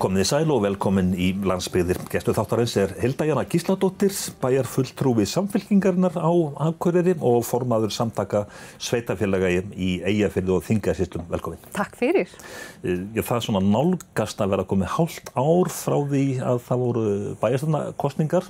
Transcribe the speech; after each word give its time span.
Komið 0.00 0.22
í 0.22 0.28
sæl 0.30 0.48
og 0.48 0.62
velkomin 0.64 1.10
í 1.12 1.26
landsbyggðir. 1.44 1.98
Gestu 2.08 2.32
þáttarins 2.32 2.72
er 2.80 2.94
Hilda 3.02 3.26
Jana 3.28 3.42
Gísladóttir, 3.44 4.14
bæjar 4.40 4.64
fulltrúi 4.64 5.26
samfélkingarinnar 5.28 6.14
á 6.16 6.32
Akureyri 6.70 7.12
og 7.20 7.42
formaður 7.44 7.92
samtaka 7.92 8.46
sveitafélaga 8.80 9.50
í 9.52 9.90
Eyjafyrði 10.08 10.54
og 10.54 10.62
Þingasýstum. 10.64 11.26
Velkomin. 11.28 11.60
Takk 11.76 11.98
fyrir. 12.00 12.32
Eh, 12.80 13.02
það 13.20 13.34
er 13.36 13.44
svona 13.44 13.60
nálgast 13.60 14.40
að 14.40 14.54
vera 14.54 14.64
komið 14.70 14.94
hálft 14.94 15.28
ár 15.36 15.68
frá 15.68 15.98
því 16.14 16.24
að 16.48 16.60
það 16.70 16.84
voru 16.86 17.04
bæjarstofnakostningar. 17.42 18.48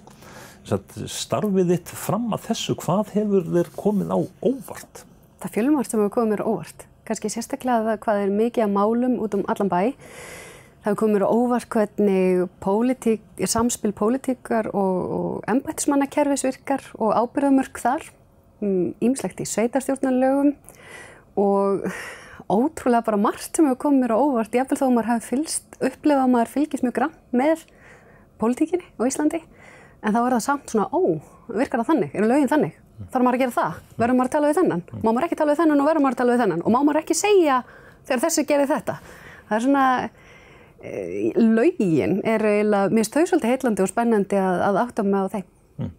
Starfið 0.71 1.73
þitt 1.75 1.91
fram 2.05 2.29
að 2.31 2.45
þessu, 2.47 2.77
hvað 2.79 3.11
hefur 3.17 3.51
þér 3.57 3.73
komið 3.81 4.15
á 4.15 4.19
óvart? 4.23 5.03
Það 5.43 5.59
fjölumart 5.59 5.91
sem 5.91 5.99
hefur 5.99 6.15
komið 6.21 6.37
mér 6.37 6.45
óvart. 6.47 6.87
Kanski 7.11 7.33
sérstaklega 7.35 7.99
hvað 7.99 8.23
er 8.23 8.39
mikið 8.39 8.69
að 8.69 8.77
málum 8.77 9.19
út 9.19 9.35
um 9.35 9.43
allan 9.51 9.73
bæ. 9.73 9.83
Það 10.81 11.03
mér 11.13 11.27
óvart 11.29 11.69
hvernig 11.69 12.47
pólitík, 12.65 13.25
samspil 13.45 13.93
pólitíkar 13.93 14.71
og, 14.73 15.01
og 15.17 15.51
embættismannakerfis 15.53 16.47
virkar 16.47 16.87
og 16.97 17.13
ábyrðamörk 17.13 17.81
þar, 17.83 18.07
ímslegt 18.65 19.37
mm, 19.37 19.45
í 19.45 19.51
sveitarstjórnarlögum 19.51 20.55
og 21.41 21.85
ótrúlega 22.51 23.05
bara 23.07 23.21
margt 23.21 23.53
sem 23.53 23.69
hefur 23.69 23.83
komið 23.85 24.07
mér 24.07 24.17
óvart. 24.17 24.57
Ég 24.57 24.65
eftir 24.65 24.81
þó 24.81 24.87
að 24.89 24.95
maður 24.97 25.11
hafi 25.13 25.29
fylst, 25.35 25.69
upplefað 25.79 26.25
að 26.25 26.33
maður 26.33 26.53
fylgist 26.55 26.87
mjög 26.87 26.97
grann 26.97 27.19
með 27.37 27.67
pólitíkinni 28.41 28.89
á 28.97 29.03
Íslandi 29.05 29.43
en 30.01 30.17
þá 30.17 30.21
er 30.23 30.35
það 30.39 30.45
samt 30.47 30.73
svona, 30.73 30.89
ó, 30.97 31.01
virkar 31.53 31.83
það 31.83 31.91
þannig, 31.93 32.17
eru 32.17 32.31
lögin 32.31 32.51
þannig? 32.51 32.81
Þarf 33.11 33.25
maður 33.25 33.37
að 33.37 33.45
gera 33.45 33.57
það? 33.57 33.77
Verður 34.01 34.17
maður 34.17 34.31
að 34.31 34.35
tala 34.35 34.49
við 34.49 34.59
þennan? 34.61 34.83
Má 34.97 35.09
maður 35.11 35.27
ekki 35.27 35.39
tala 35.41 35.53
við 35.53 35.61
þennan 35.61 35.83
og 35.83 35.89
verður 35.89 36.05
maður 36.05 36.17
að 36.17 36.21
tala 36.21 36.35
við 36.35 36.43
þennan? 36.45 36.65
Og 36.65 36.73
má 36.73 36.79
maður 36.81 37.01
ekki 37.01 37.17
segja 37.17 37.61
þegar 38.09 38.23
þessi 38.25 38.45
gerir 38.49 38.71
þetta? 38.71 38.97
Það 39.49 39.57
er 39.57 39.65
svona, 39.65 39.85
e, 40.83 41.33
lögin 41.37 42.21
er 42.25 42.45
eiginlega, 42.45 42.91
mér 42.95 43.09
stöðu 43.09 43.33
svolítið 43.33 43.55
heitlandi 43.55 43.85
og 43.85 43.91
spennandi 43.91 44.41
að, 44.41 44.63
að 44.69 44.81
átta 44.85 45.07
mig 45.07 45.21
á 45.21 45.27
þeim. 45.37 45.49
Mm. 45.81 45.91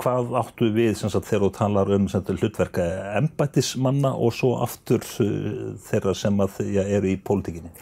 Hvað 0.00 0.34
áttu 0.40 0.68
við 0.72 0.94
sagt, 1.00 1.26
þegar 1.28 1.44
þú 1.44 1.50
talar 1.56 1.92
um 1.96 2.08
sagt, 2.08 2.30
hlutverka 2.32 2.86
embættismanna 3.18 4.12
og 4.14 4.32
svo 4.36 4.54
aftur 4.64 5.04
þeirra 5.04 6.14
sem 6.16 6.40
að, 6.44 6.60
ja, 6.72 6.84
eru 6.98 7.12
í 7.12 7.18
pólitíkinni? 7.20 7.72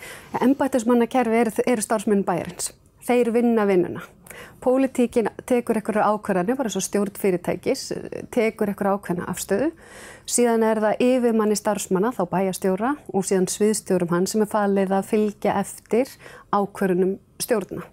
Embættismannakerfi 0.42 1.42
eru, 1.44 1.54
eru 1.66 1.86
starfsmenn 1.86 2.26
bæjarins. 2.26 2.72
Þeir 3.06 3.32
vinna 3.34 3.66
vinnuna. 3.68 4.02
Pólitíkin 4.60 5.30
tekur 5.48 5.80
einhverju 5.80 6.02
ákvarðanir, 6.04 6.56
bara 6.58 6.70
svo 6.72 6.82
stjórn 6.84 7.16
fyrirtækis, 7.18 7.86
tekur 8.32 8.70
einhverju 8.70 8.98
ákveðna 8.98 9.28
afstöðu. 9.32 9.70
Síðan 10.28 10.64
er 10.68 10.80
það 10.84 11.04
yfirmanni 11.06 11.56
starfsmanna, 11.58 12.12
þá 12.14 12.22
bæjastjóra 12.30 12.94
og 13.10 13.26
síðan 13.26 13.48
sviðstjórum 13.50 14.12
hann 14.12 14.28
sem 14.30 14.44
er 14.44 14.50
falið 14.52 14.92
að 14.98 15.08
fylgja 15.10 15.56
eftir 15.62 16.12
ákvarðunum 16.52 17.16
stjórna. 17.40 17.86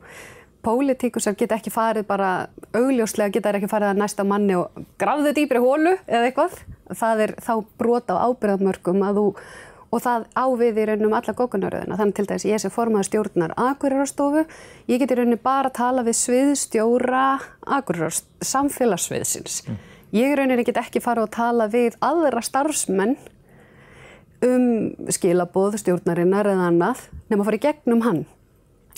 Pólitíkusar 0.68 1.38
geta 1.40 1.56
ekki 1.56 1.72
farið 1.72 2.08
bara, 2.10 2.32
augljóslega 2.76 3.38
geta 3.38 3.56
ekki 3.56 3.72
farið 3.72 3.94
að 3.94 4.02
næsta 4.02 4.28
manni 4.28 4.58
og 4.60 4.84
grafðu 5.00 5.32
dýpri 5.38 5.64
hólu 5.64 5.96
eða 6.04 6.28
eitthvað. 6.28 6.60
Það 6.92 7.24
er 7.24 7.34
þá 7.44 7.54
brota 7.80 8.20
á 8.20 8.28
ábyrðamörkum 8.28 9.06
að 9.08 9.22
þú 9.22 9.28
og 9.88 10.04
það 10.04 10.26
ávið 10.36 10.80
í 10.82 10.86
raunum 10.90 11.16
alla 11.16 11.36
gókunaröðina. 11.38 11.98
Þannig 12.00 12.18
til 12.18 12.28
dæs 12.28 12.46
ég 12.48 12.62
sé 12.62 12.72
formaður 12.74 13.08
stjórnar 13.10 13.54
Akureyrastofu, 13.62 14.44
ég 14.92 15.02
get 15.02 15.14
í 15.14 15.18
rauninu 15.20 15.40
bara 15.44 15.72
að 15.72 15.78
tala 15.80 16.04
við 16.08 16.20
sviðstjóra 16.22 17.28
Akureyrastofu, 17.78 18.48
samfélagsviðsins. 18.52 19.62
Mm. 19.68 19.80
Ég 20.18 20.36
rauninu 20.40 20.68
get 20.68 20.80
ekki 20.82 21.04
fara 21.04 21.26
og 21.26 21.34
tala 21.36 21.70
við 21.72 21.98
aðra 22.04 22.44
starfsmenn 22.44 23.18
um 24.46 24.66
skilabóð 25.12 25.80
stjórnarinnar 25.82 26.50
eða 26.52 26.68
annað 26.72 27.08
nema 27.30 27.42
að 27.42 27.48
fara 27.50 27.60
í 27.60 27.64
gegnum 27.64 28.04
hann. 28.06 28.26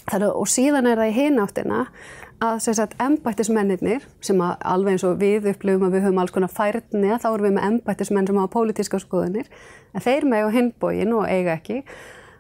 Þannig, 0.10 0.34
og 0.34 0.50
síðan 0.50 0.90
er 0.90 1.00
það 1.00 1.12
í 1.12 1.18
hináttina 1.20 1.86
að 2.40 2.60
sagt, 2.72 2.96
embættismennir 3.04 4.06
sem 4.24 4.40
að 4.44 4.62
alveg 4.72 4.96
eins 4.96 5.04
og 5.08 5.18
við 5.20 5.50
upplifum 5.52 5.88
að 5.88 5.98
við 5.98 6.06
höfum 6.08 6.22
alls 6.24 6.32
konar 6.36 6.54
færni 6.54 7.12
þá 7.20 7.28
erum 7.34 7.48
við 7.50 7.56
með 7.58 7.68
embættismenn 7.70 8.30
sem 8.30 8.40
hafa 8.40 8.54
pólitíska 8.54 9.02
skoðunir 9.04 9.50
en 9.94 10.06
þeir 10.06 10.28
með 10.30 10.48
á 10.48 10.50
hinbógin 10.56 11.16
og 11.18 11.28
eiga 11.28 11.58
ekki 11.58 11.82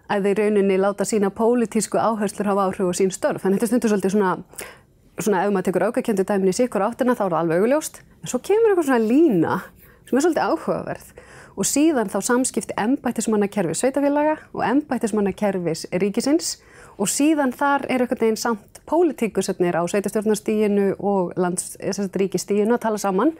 að 0.10 0.30
þeir 0.30 0.44
rauninni 0.44 0.80
láta 0.80 1.06
sína 1.06 1.30
pólitísku 1.36 2.00
áherslur 2.00 2.48
hafa 2.50 2.70
áhrif 2.70 2.88
á 2.90 2.94
sín 2.98 3.12
störf. 3.14 3.44
En 3.46 3.54
þetta 3.54 3.68
er 3.68 3.72
stundur 3.74 3.92
svolítið 3.92 4.16
svona 4.16 4.32
svona 5.24 5.44
ef 5.44 5.52
maður 5.54 5.68
tekur 5.68 5.86
aukakjöndu 5.90 6.26
dæmin 6.28 6.52
í 6.52 6.56
sikkur 6.56 6.86
áttina 6.86 7.16
þá 7.18 7.26
er 7.26 7.34
það 7.34 7.42
alveg 7.42 7.64
augljóst. 7.66 8.02
En 8.24 8.32
svo 8.32 8.40
kemur 8.44 8.72
eitthvað 8.72 8.90
svona 8.90 9.10
lína 9.10 9.58
sem 10.08 10.18
er 10.18 10.26
svolítið 10.26 10.46
áhugaverð. 10.48 11.12
Og 11.60 11.68
síðan 11.68 12.12
þá 12.12 12.20
samskipti 12.24 12.76
embættismannakerfis 12.80 13.84
sveitafélaga 13.84 14.38
og 14.54 14.64
embættismannakerfis 14.64 15.88
ríkisins. 15.92 16.54
Og 17.00 17.12
síðan 17.12 17.52
þar 17.56 17.86
er 17.88 18.06
einhvern 18.06 18.24
veginn 18.24 18.40
samt 18.40 18.79
pólitíkusöfnir 18.90 19.78
á 19.78 19.84
sveitastjórnarstíginu 19.86 20.96
og 21.00 21.36
ríkistíginu 21.38 22.76
að 22.76 22.86
tala 22.88 23.02
saman. 23.02 23.36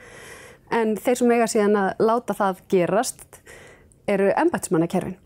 En 0.70 0.94
þeir 1.02 1.18
sem 1.18 1.34
eiga 1.34 1.50
síðan 1.50 1.80
að 1.82 2.06
láta 2.06 2.38
það 2.38 2.62
gerast 2.70 3.42
eru 4.10 4.30
embætismannakerfin 4.38 5.18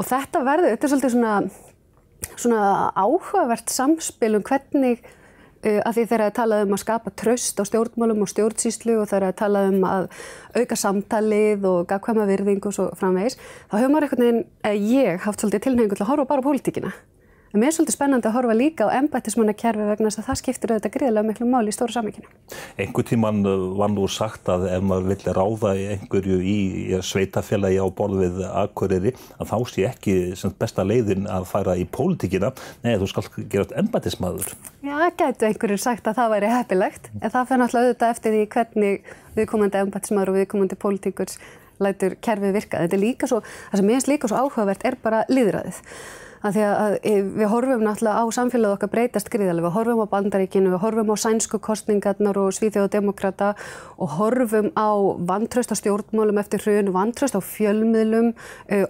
og 0.00 0.08
þetta 0.08 0.44
verður, 0.44 0.74
þetta 0.74 0.86
er 0.86 0.92
svolítið 0.94 1.14
svona, 1.14 1.32
svona 2.32 2.60
áhugavert 2.96 3.72
samspil 3.72 4.36
um 4.38 4.44
hvernig 4.46 5.02
uh, 5.02 5.80
að 5.84 5.98
því 5.98 6.06
þeirra 6.12 6.28
er 6.30 6.36
talað 6.38 6.64
um 6.64 6.76
að 6.76 6.82
skapa 6.84 7.12
tröst 7.22 7.60
á 7.60 7.64
stjórnmálum 7.68 8.24
og 8.24 8.32
stjórnsýslu 8.32 8.96
og 9.02 9.10
þeirra 9.10 9.32
er 9.32 9.38
talað 9.40 9.70
um 9.74 9.86
að 9.88 10.08
auka 10.56 10.80
samtalið 10.80 11.68
og 11.68 11.80
gafkvæma 11.90 12.28
virðing 12.30 12.64
og 12.70 12.76
svo 12.76 12.88
framvegis 13.00 13.36
þá 13.68 13.76
hefur 13.76 13.92
maður 13.92 14.08
einhvern 14.08 14.26
veginn, 14.26 14.44
eh, 14.64 14.76
ég 14.96 15.24
haft 15.26 15.44
svolítið 15.44 15.66
tilhengu 15.68 15.96
til 15.96 16.06
að 16.06 16.12
horfa 16.14 16.30
bara 16.32 16.44
á 16.44 16.48
pólitíkina 16.48 16.94
En 17.50 17.58
mér 17.58 17.72
er 17.72 17.74
svolítið 17.74 17.96
spennandi 17.96 18.28
að 18.30 18.34
horfa 18.36 18.54
líka 18.54 18.86
á 18.86 18.94
embættismannakerfi 19.00 19.82
vegna 19.88 20.06
þess 20.06 20.20
að 20.20 20.26
það 20.28 20.36
skiptir 20.38 20.70
auðvitað 20.70 20.92
gríðilega 20.94 21.26
miklu 21.26 21.46
máli 21.50 21.72
í 21.72 21.74
stóru 21.74 21.94
samvíkinu. 21.96 22.28
Engur 22.84 23.06
tíman 23.08 23.40
uh, 23.42 23.64
var 23.80 23.90
nú 23.90 24.04
sagt 24.06 24.46
að 24.54 24.68
ef 24.70 24.84
maður 24.86 25.08
vilja 25.10 25.34
ráða 25.34 25.72
einhverju 25.96 26.36
í 26.46 26.54
sveitafélagi 27.02 27.80
á 27.82 27.86
borðið 27.90 28.38
aðkuriri 28.46 29.14
að 29.42 29.50
þá 29.50 29.56
sé 29.72 29.88
ekki 29.88 30.14
besta 30.62 30.86
leiðin 30.86 31.26
að 31.26 31.48
færa 31.50 31.74
í 31.74 31.88
pólitíkina. 31.90 32.52
Nei, 32.86 32.94
þú 33.02 33.10
skal 33.10 33.26
gera 33.40 33.66
þetta 33.66 33.82
embættismadur. 33.82 34.54
Já, 34.86 34.96
gætu 35.18 35.50
einhverjur 35.50 35.84
sagt 35.88 36.06
að 36.06 36.22
það 36.22 36.32
væri 36.36 36.54
heppilegt 36.54 37.12
en 37.18 37.34
það 37.34 37.50
fyrir 37.50 37.64
náttúrulega 37.64 37.90
auðvitað 37.90 38.14
eftir 38.14 38.38
því 38.38 38.46
hvernig 38.54 39.12
viðkomandi 39.40 39.82
embættismadur 39.82 40.36
og 40.36 40.38
viðkomandi 40.38 40.82
pólitíkurs 40.86 41.42
lætur 41.82 42.14
kerfið 42.22 42.58
virka. 42.62 42.86
Þetta 42.86 43.00
er 43.00 43.06
líka 43.08 43.26
svo, 43.26 43.42
það 43.42 43.80
sem 43.80 43.90
mér 43.90 43.98
finnst 43.98 44.14
líka 44.14 44.30
svo 44.30 44.38
áhugavert 44.44 44.86
er 44.86 45.02
bara 45.02 45.26
líðræðið 45.32 45.80
að 46.40 46.56
því 46.56 46.62
að 46.66 46.94
við 47.36 47.50
horfum 47.52 47.82
náttúrulega 47.84 48.22
á 48.22 48.24
samfélagið 48.32 48.76
okkar 48.76 48.92
breytast 48.94 49.28
gríðarlega, 49.32 49.66
við 49.66 49.76
horfum 49.76 50.04
á 50.04 50.12
bandaríkinu, 50.14 50.72
við 50.72 50.82
horfum 50.84 51.12
á 51.12 51.16
sænsku 51.20 51.60
kostningarnar 51.60 52.40
og 52.40 52.54
svíþjóðademokrata 52.56 53.50
og 54.00 54.14
horfum 54.16 54.70
á 54.72 54.88
vantraust 55.28 55.74
á 55.74 55.76
stjórnmálum 55.76 56.40
eftir 56.40 56.64
hrun, 56.64 56.94
vantraust 56.96 57.36
á 57.36 57.40
fjölmiðlum, 57.44 58.32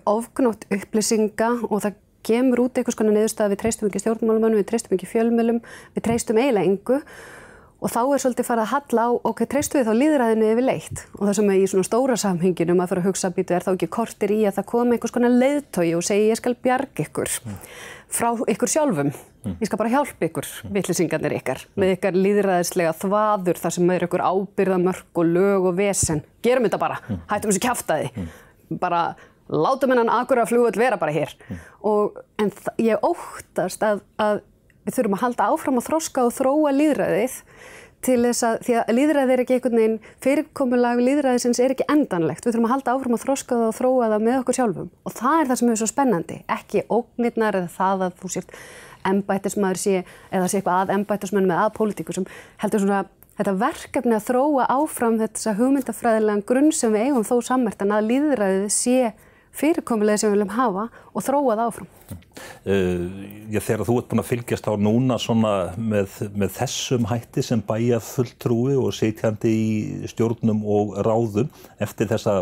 ofgnótt 0.07 0.69
upplýsinga 0.71 1.51
og 1.67 1.83
það 1.87 1.99
kemur 2.27 2.67
út 2.67 2.79
einhvers 2.79 2.99
konar 2.99 3.17
neðurstað 3.17 3.55
við 3.55 3.63
treystum 3.65 3.91
ekki 3.91 4.05
stjórnmálum, 4.05 4.57
við 4.61 4.67
treystum 4.71 4.97
ekki 4.97 5.11
fjölmiðlum, 5.11 5.61
við 5.97 6.07
treystum 6.07 6.41
eiginlega 6.41 6.69
engu 6.69 7.03
Og 7.81 7.89
þá 7.89 8.01
er 8.03 8.21
svolítið 8.21 8.45
farið 8.45 8.63
að 8.67 8.73
halla 8.75 9.05
á, 9.09 9.11
ok, 9.31 9.39
treystu 9.49 9.79
við 9.79 9.87
þá 9.89 9.95
líðræðinu 9.97 10.49
yfir 10.51 10.67
leitt 10.67 11.03
og 11.17 11.23
það 11.23 11.37
sem 11.39 11.51
er 11.53 11.61
í 11.61 11.69
svona 11.71 11.87
stóra 11.89 12.17
samhenginu 12.21 12.77
að 12.77 12.91
fara 12.91 13.01
að 13.01 13.09
hugsa 13.09 13.31
býtu 13.33 13.57
er 13.57 13.65
þá 13.65 13.71
ekki 13.73 13.89
kortir 13.97 14.35
í 14.35 14.41
að 14.45 14.59
það 14.59 14.67
komi 14.73 14.97
einhvers 14.97 15.15
konar 15.15 15.33
leiðtói 15.33 15.87
og 15.97 16.05
segi 16.05 16.27
ég 16.29 16.41
skal 16.41 16.53
bjarga 16.67 17.07
ykkur 17.07 17.33
mm. 17.47 17.57
frá 18.19 18.29
ykkur 18.53 18.73
sjálfum, 18.75 19.15
mm. 19.15 19.57
ég 19.63 19.71
skal 19.71 19.81
bara 19.81 19.95
hjálpa 19.95 20.29
ykkur, 20.29 20.51
mm. 20.51 20.75
vittlisingarnir 20.77 21.37
ykkar, 21.41 21.65
mm. 21.65 21.81
með 21.81 21.95
ykkar 21.97 22.21
líðræðislega 22.21 22.93
þvaður 23.01 23.63
þar 23.65 23.77
sem 23.79 23.97
er 23.97 24.07
ykkur 24.11 24.27
ábyrðamörk 24.29 25.25
og 25.25 25.33
lög 25.33 25.73
og 25.73 25.81
vesen, 25.81 26.21
gerum 26.45 26.69
þetta 26.69 26.85
bara, 26.85 27.01
mm. 27.07 27.25
hættum 27.33 27.55
þessu 27.55 27.65
kæftæði, 27.65 28.13
mm. 28.13 28.31
bara 28.85 29.03
látum 29.51 29.91
hennan 29.91 30.13
akkur 30.15 30.43
að 30.43 30.53
fljóðvöld 30.53 30.79
vera 30.79 30.99
bara 31.01 31.15
hér 31.15 31.33
og 31.87 32.21
en 32.39 32.53
ég 32.79 33.03
óttast 33.03 33.83
að, 33.83 34.05
að 34.21 34.45
við 34.87 34.97
þurfum 34.97 35.19
að 35.19 35.23
halda 35.27 35.51
áfram 35.53 35.81
að 35.81 35.87
þroska 35.91 36.27
og 36.27 36.35
þróa 36.37 36.73
líðræðið 36.77 37.37
til 38.01 38.17
þess 38.25 38.45
að, 38.47 38.59
því 38.65 38.77
að 38.81 38.93
líðræðið 38.97 39.33
er 39.35 39.43
ekki 39.43 39.57
einhvern 39.57 39.79
veginn, 39.81 39.97
fyrirkomulag 40.25 41.03
líðræðisins 41.05 41.61
er 41.61 41.75
ekki 41.75 41.87
endanlegt. 41.93 42.47
Við 42.47 42.55
þurfum 42.55 42.69
að 42.69 42.75
halda 42.75 42.95
áfram 42.95 43.17
að 43.17 43.25
þroska 43.27 43.59
það 43.59 43.67
og 43.67 43.77
þróa 43.77 44.09
það 44.15 44.25
með 44.25 44.39
okkur 44.41 44.57
sjálfum. 44.57 44.91
Og 45.05 45.17
það 45.19 45.37
er 45.37 45.51
það 45.51 45.61
sem 45.61 45.73
er 45.73 45.81
svo 45.81 45.89
spennandi. 45.91 46.39
Ekki 46.57 46.85
ógnirnar 46.97 47.59
eða 47.61 47.73
það 47.77 48.07
að 48.07 48.17
þú 48.23 48.33
sért 48.37 48.55
embættismæður 49.11 49.81
sé 49.81 49.97
eða 50.01 50.49
sé 50.49 50.61
eitthvað 50.61 50.81
að 50.81 50.95
embættismæður 50.97 51.51
með 51.51 51.63
að 51.65 51.73
pólitíku 51.77 52.17
sem 52.17 52.29
heldur 52.61 52.85
svona 52.85 53.03
þetta 53.41 53.55
verkefni 53.61 54.17
að 54.17 54.27
þróa 54.27 54.67
áfram 54.75 55.17
þetta 55.21 55.55
hugmyndafræðilegan 55.57 56.45
grunn 56.49 56.73
sem 56.77 56.93
við 56.93 57.09
eigum 57.09 57.25
þó 57.25 57.37
sammertan 57.49 57.95
að 57.97 58.11
líðræðið 58.11 58.67
sé 58.75 59.13
fyrirkomulega 59.57 60.21
sem 60.21 60.31
við 60.31 60.37
viljum 60.39 60.53
hafa 60.55 60.87
og 61.11 61.25
þróa 61.27 61.57
það 61.59 61.63
áfram. 61.67 61.89
Uh, 62.65 63.05
já, 63.53 63.61
þegar 63.61 63.85
þú 63.89 63.97
ert 64.01 64.11
búin 64.11 64.23
að 64.23 64.29
fylgjast 64.31 64.69
á 64.71 64.73
núna 64.81 65.19
með, 65.77 66.19
með 66.35 66.53
þessum 66.57 67.09
hætti 67.11 67.45
sem 67.45 67.63
bæja 67.67 68.01
fulltrúi 68.05 68.77
og 68.81 68.93
setjandi 68.97 69.55
í 69.55 70.11
stjórnum 70.11 70.63
og 70.65 70.99
ráðum 71.07 71.51
eftir 71.83 72.11
þessa 72.11 72.41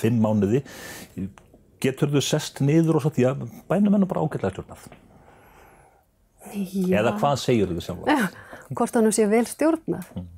fimm 0.00 0.22
mánuði, 0.22 0.62
getur 1.82 2.12
þú 2.14 2.24
sest 2.24 2.62
niður 2.64 3.00
og 3.00 3.06
svo 3.06 3.12
því 3.16 3.28
að 3.30 3.44
bænum 3.68 3.98
hennar 3.98 4.10
bara 4.10 4.24
ágætlega 4.24 4.54
stjórnað? 4.56 4.88
Já. 6.54 7.00
Eða 7.02 7.16
hvað 7.18 7.38
segir 7.42 7.70
þið 7.72 7.84
sjálf? 7.84 8.40
Hvort 8.76 8.96
hann 8.98 9.12
sé 9.14 9.26
vel 9.30 9.44
stjórnað. 9.46 10.10
Mm. 10.16 10.35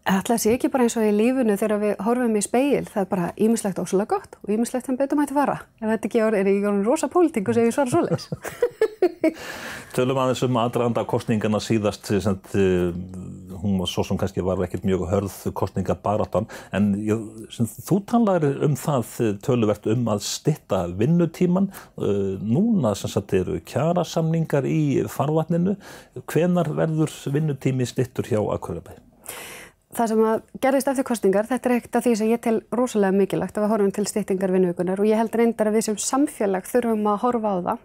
Það 0.00 0.38
sé 0.40 0.52
ekki 0.56 0.70
bara 0.72 0.86
eins 0.86 0.94
og 0.96 1.04
í 1.04 1.10
lífunu 1.12 1.54
þegar 1.60 1.80
við 1.82 1.90
horfum 2.06 2.36
í 2.38 2.40
speil, 2.40 2.86
það 2.88 3.02
er 3.02 3.08
bara 3.10 3.26
ímislegt 3.36 3.80
óslulega 3.82 4.14
gott 4.14 4.38
og 4.40 4.52
ímislegt 4.54 4.86
sem 4.88 4.96
betur 4.96 5.18
mæti 5.20 5.34
fara. 5.36 5.58
Ef 5.76 5.90
þetta 5.90 6.08
ekki 6.08 6.22
er, 6.24 6.36
orðin 6.70 6.86
rosa 6.86 7.08
pólitingu 7.12 7.52
sem 7.52 7.68
ég 7.68 7.74
svara 7.76 7.92
svoleiðis. 7.92 8.30
Tölum 9.94 10.20
aðeins 10.22 10.40
um 10.46 10.56
aðranda 10.62 11.04
kostningana 11.08 11.60
síðast, 11.60 12.08
sem, 12.24 12.38
uh, 12.56 13.58
hún 13.60 13.76
var 13.82 13.92
svo 13.92 14.06
sem 14.08 14.16
kannski 14.22 14.44
var 14.46 14.62
ekkert 14.64 14.88
mjög 14.88 15.04
hörð 15.10 15.36
kostningabaratan, 15.60 16.48
en 16.72 16.88
sem, 17.52 17.68
þú 17.68 18.00
talaður 18.08 18.64
um 18.70 18.80
það 18.80 19.14
töluvert 19.44 19.90
um 19.92 20.08
að 20.16 20.24
stitta 20.30 20.80
vinnutíman. 20.96 21.68
Uh, 22.00 22.40
núna 22.40 22.96
sagt 22.96 23.36
eru 23.36 23.60
kjarasamningar 23.68 24.64
í 24.64 25.04
farvatninu. 25.12 25.76
Hvenar 26.24 26.72
verður 26.72 27.12
vinnutími 27.36 27.84
stittur 27.92 28.32
hjá 28.32 28.40
Akureyri? 28.56 28.96
Það 29.90 30.06
sem 30.06 30.20
að 30.22 30.42
gerðist 30.62 30.88
eftir 30.92 31.06
kostningar, 31.08 31.46
þetta 31.50 31.66
er 31.66 31.72
eitt 31.74 31.96
af 31.98 32.04
því 32.04 32.10
sem 32.20 32.28
ég 32.30 32.40
tel 32.44 32.60
rosalega 32.78 33.16
mikilvægt 33.16 33.56
að 33.58 33.64
við 33.64 33.72
horfum 33.72 33.94
til 33.96 34.04
stýttingar 34.06 34.52
vinnugunar 34.54 35.00
og 35.02 35.08
ég 35.08 35.18
held 35.18 35.34
reyndar 35.34 35.66
að 35.66 35.78
við 35.78 35.86
sem 35.88 35.96
samfélag 35.98 36.68
þurfum 36.70 37.08
að 37.10 37.16
horfa 37.24 37.50
á 37.50 37.56
það. 37.64 37.80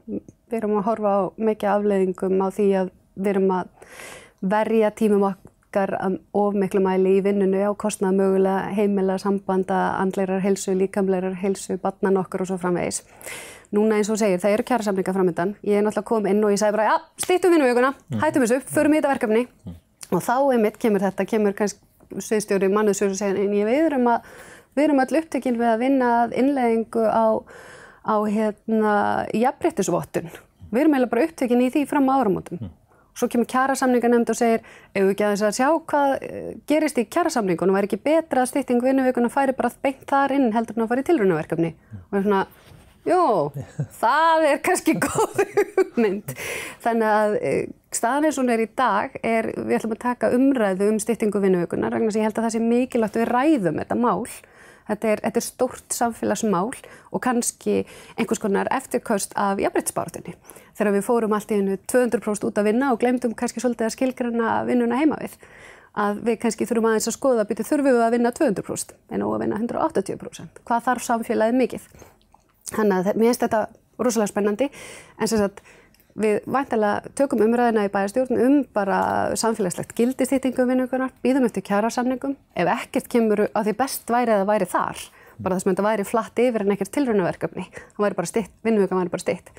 Við 0.46 0.57
erum 0.60 0.75
að 0.78 0.86
horfa 0.86 1.13
á 1.18 1.22
mikið 1.48 1.72
afleiðingum 1.72 2.44
á 2.46 2.48
því 2.54 2.68
að 2.78 2.92
við 3.16 3.30
erum 3.31 3.56
að 3.56 3.72
verja 4.54 4.92
tímum 5.02 5.25
okkar 5.31 5.96
of 6.38 6.60
miklu 6.62 6.84
mæli 6.86 7.16
í 7.18 7.24
vinnunu 7.25 7.63
á 7.66 7.74
kostnað 7.74 8.19
mögulega 8.19 8.75
heimila, 8.78 9.18
sambanda, 9.18 9.80
andleirar 9.98 10.46
helsu, 10.46 10.75
líkamleirar 10.78 11.40
helsu, 11.42 11.80
batnan 11.81 12.22
okkur 12.22 12.46
og 12.46 12.52
svo 12.52 12.60
framvegis. 12.62 13.02
Núna 13.74 13.98
eins 13.98 14.13
og 14.13 14.22
segir, 14.22 14.38
það 14.44 14.60
eru 14.60 14.68
kjærasamlinga 14.69 15.16
framöndan. 15.18 15.56
Ég 15.66 15.81
er 15.81 15.84
náttúrulega 15.84 16.12
kom 16.12 16.30
inn 16.30 16.46
og 16.46 16.54
ég 16.54 16.62
sagði 16.62 16.78
bara, 16.78 16.86
já, 16.92 17.25
stýttum 17.25 17.57
vinnuvöguna, 17.57 17.92
hættum 18.22 18.46
þessu, 18.46 18.62
förum 18.69 18.94
í 18.94 19.02
þetta 19.02 19.13
verkefni. 19.16 19.44
Og 20.13 20.22
þá 20.22 20.36
einmitt 20.54 20.78
kemur 20.80 21.02
þetta, 21.02 21.25
kemur 21.25 21.57
kannski 21.57 21.81
sviðstjóri 22.13 22.69
mannuðsjóri 22.74 23.18
segja 23.18 23.42
en 23.44 23.56
ég 23.56 23.68
við 23.69 23.81
erum 23.90 24.10
að 24.12 24.30
við 24.75 24.88
erum 24.88 25.04
öll 25.04 25.19
upptekinn 25.22 25.60
við 25.60 25.72
að 25.72 25.84
vinna 25.84 26.10
að 26.24 26.36
innleggingu 26.42 27.06
á, 27.07 27.25
á 28.04 28.16
hérna 28.28 28.96
jafnbryttisvottun. 29.34 30.34
Við 30.72 30.81
erum 30.81 30.98
eiginlega 30.98 31.13
bara 31.13 31.28
upptekinn 31.30 31.63
í 31.63 31.69
því 31.72 31.86
fram 31.90 32.10
á 32.12 32.13
áramótum. 32.19 32.60
Mm. 32.60 32.74
Svo 33.16 33.30
kemur 33.31 33.48
kjærasamninga 33.48 34.10
nefnd 34.12 34.31
og 34.34 34.36
segir 34.36 34.63
ef 34.92 34.98
við 35.00 35.12
ekki 35.13 35.24
aðeins 35.24 35.44
að 35.48 35.54
sjá 35.56 35.68
hvað 35.92 36.13
eh, 36.28 36.50
gerist 36.68 36.98
í 37.00 37.06
kjærasamningunum, 37.07 37.78
væri 37.78 37.88
ekki 37.88 38.02
betra 38.04 38.44
að 38.44 38.50
stýtting 38.52 38.84
vinnuveikuna 38.84 39.31
færi 39.31 39.56
bara 39.56 39.72
beint 39.86 40.04
þar 40.10 40.36
inn 40.36 40.50
heldur 40.52 40.75
en 40.75 40.84
að 40.84 40.92
fara 40.92 41.06
í 41.06 41.07
tilrunaverkefni. 41.07 41.72
Mm. 41.72 42.02
Og 42.02 42.12
það 42.12 42.19
er 42.19 42.25
svona 42.28 42.42
Jú, 43.06 43.54
það 44.00 44.44
er 44.50 44.62
kannski 44.66 44.96
góð 44.98 45.44
hugmynd. 45.78 46.31
Þannig 46.81 47.12
að 47.12 47.36
e, 47.38 47.52
staðan 47.94 48.25
eins 48.25 48.40
og 48.40 48.46
hún 48.46 48.54
er 48.56 48.63
í 48.63 48.72
dag 48.74 49.13
er, 49.22 49.52
við 49.60 49.78
ætlum 49.78 49.94
að 49.94 50.02
taka 50.07 50.31
umræðu 50.34 50.88
um 50.90 50.98
styttingu 51.02 51.42
vinnuökunar, 51.44 51.94
vegna 51.94 52.10
sem 52.10 52.24
ég 52.24 52.31
held 52.31 52.40
að 52.42 52.48
það 52.48 52.56
sé 52.56 52.62
mikilvægt 52.66 53.19
við 53.22 53.30
ræðum 53.30 53.81
þetta 53.84 53.98
mál. 54.02 54.25
Þetta 54.86 55.12
er, 55.12 55.22
þetta 55.22 55.42
er 55.42 55.46
stórt 55.46 55.98
samfélagsmál 55.98 56.72
og 57.10 57.22
kannski 57.25 57.78
einhvers 58.18 58.42
konar 58.42 58.69
eftirkaust 58.74 59.38
af 59.38 59.62
jafnbryttsbártunni. 59.62 60.36
Þegar 60.78 60.94
við 60.98 61.06
fórum 61.06 61.38
allt 61.38 61.54
í 61.54 61.57
hennu 61.57 61.78
200% 61.90 62.50
út 62.50 62.62
að 62.62 62.69
vinna 62.69 62.92
og 62.94 63.00
glemdum 63.02 63.34
kannski 63.38 63.62
svolítið 63.63 63.90
að 63.90 63.96
skilgrana 63.96 64.60
vinnuna 64.69 65.00
heima 65.02 65.18
við. 65.22 65.38
Að 65.96 66.25
við 66.28 66.42
kannski 66.42 66.68
þurfum 66.69 66.90
aðeins 66.90 67.10
að 67.10 67.18
skoða 67.18 67.46
að 67.46 67.54
byrja 67.54 67.69
þurfum 67.69 67.96
við 67.96 68.04
að 68.06 68.18
vinna 68.18 68.34
200% 68.36 68.98
en 69.16 69.25
ó 69.25 69.28
að 69.31 69.46
vinna 69.46 69.62
180%. 69.63 70.62
Hvað 70.68 70.86
þarf 70.90 71.07
samfélagið 71.07 71.60
mikið? 71.63 71.88
Þannig 72.74 72.96
að 72.98 73.18
mér 73.20 73.30
finnst 73.30 73.44
þetta 73.46 73.66
rosalega 74.02 74.32
spennandi 74.32 74.70
en 74.70 75.30
sem 75.30 75.42
sagt 75.42 75.62
við 76.16 76.46
væntalega 76.48 77.12
tökum 77.20 77.44
umræðina 77.44 77.84
í 77.86 77.92
bæjarstjórn 77.92 78.40
um 78.46 78.56
bara 78.76 79.00
samfélagslegt 79.38 79.94
gildistýtingum 79.98 80.72
vinnugunar, 80.72 81.12
býðum 81.24 81.48
eftir 81.50 81.66
kjærasamningum 81.68 82.38
ef 82.56 82.72
ekkert 82.78 83.10
kemur 83.12 83.46
að 83.50 83.68
því 83.68 83.76
best 83.84 84.10
væri 84.16 84.34
að 84.34 84.42
það 84.42 84.52
væri 84.54 84.70
þar, 84.72 85.04
bara 85.38 85.58
þess 85.58 85.68
að 85.68 85.74
þetta 85.74 85.88
væri 85.90 86.08
flatt 86.08 86.42
yfir 86.46 86.66
en 86.66 86.76
ekkert 86.76 86.94
tilrönaverkefni, 86.96 87.68
það 87.76 88.06
væri 88.08 88.20
bara 88.22 88.32
stitt, 88.32 88.54
vinnugunar 88.64 89.02
væri 89.04 89.16
bara 89.18 89.26
stitt. 89.26 89.52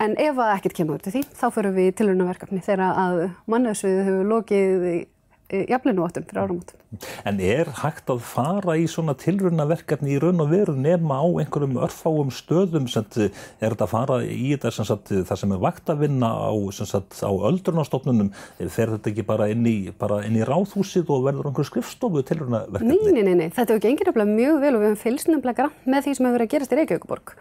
En 0.00 0.14
ef 0.16 0.38
það 0.38 0.54
ekkert 0.54 0.78
kemur 0.78 1.02
til 1.04 1.14
því, 1.16 1.24
þá 1.36 1.46
fyrir 1.58 1.74
við 1.76 1.90
tilrönaverkefni 1.98 2.62
þegar 2.64 3.00
að 3.02 3.24
mannöðsviðu 3.50 4.06
hefur 4.06 4.30
lokið 4.30 4.86
jafnleinu 5.50 6.06
fyrir 6.10 6.40
áramótum. 6.40 6.78
En 7.28 7.40
er 7.42 7.70
hægt 7.80 8.10
að 8.10 8.22
fara 8.26 8.76
í 8.78 8.86
svona 8.90 9.14
tilrunnaverkefni 9.18 10.16
í 10.16 10.20
raun 10.22 10.42
og 10.42 10.50
veru 10.50 10.74
nema 10.78 11.20
á 11.22 11.26
einhverjum 11.42 11.78
örfáum 11.84 12.32
stöðum 12.34 12.88
sem 12.90 13.06
er 13.18 13.30
þetta 13.60 13.86
að 13.86 13.92
fara 13.92 14.18
í 14.24 14.52
þetta 14.54 14.72
sem 14.74 14.88
sagt, 14.88 15.12
það 15.12 15.42
sem 15.42 15.54
er 15.54 15.62
vakt 15.62 15.92
að 15.92 16.04
vinna 16.06 16.30
á, 16.30 16.50
á 16.50 17.30
öldrunastofnunum 17.50 18.32
fer 18.60 18.94
þetta 18.96 19.12
ekki 19.12 19.26
bara 19.26 19.50
inn 19.52 19.66
í, 19.66 19.76
bara 19.98 20.22
inn 20.26 20.38
í 20.38 20.46
ráðhúsið 20.46 21.10
og 21.14 21.26
verður 21.28 21.50
einhver 21.50 21.68
skrifstofu 21.68 22.24
tilrunnaverkefni? 22.30 22.96
Nei, 22.96 23.14
nei, 23.14 23.26
nei, 23.30 23.36
nei, 23.44 23.50
þetta 23.54 23.76
hefur 23.76 23.86
gengið 23.88 24.24
mjög 24.30 24.62
vel 24.64 24.74
og 24.74 24.82
við 24.82 24.90
hefum 24.90 25.02
fylgst 25.04 25.30
nefnilega 25.30 25.62
grann 25.62 25.92
með 25.94 26.06
því 26.06 26.16
sem 26.16 26.26
hefur 26.26 26.38
verið 26.38 26.48
að 26.48 26.54
gerast 26.56 26.74
í 26.74 26.80
Reykjavíkuborg 26.80 27.36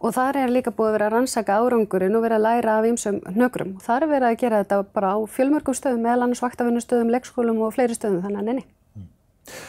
og 0.00 0.14
þar 0.16 0.40
er 0.42 0.54
líka 0.54 0.72
búið 0.74 0.90
að 0.90 0.96
vera 0.96 1.08
að 1.08 1.14
rannsaka 1.16 1.58
árangurinn 1.60 2.16
og 2.18 2.24
vera 2.26 2.38
að 2.38 2.46
læra 2.46 2.78
af 2.78 2.88
ýmsum 2.88 3.20
nökrum. 3.36 3.76
Þar 3.84 4.06
er 4.06 4.12
verið 4.12 4.28
að 4.30 4.40
gera 4.42 4.62
þetta 4.62 4.80
bara 4.96 5.12
á 5.16 5.18
fjölmörgum 5.36 5.76
stöðum, 5.76 6.02
meðal 6.04 6.26
annars 6.26 6.44
vaktavinnustöðum, 6.44 7.12
leikskólum 7.14 7.62
og 7.64 7.74
fleiri 7.76 7.96
stöðum, 7.96 8.22
þannig 8.26 8.42
að 8.42 8.48
neini. 8.50 8.66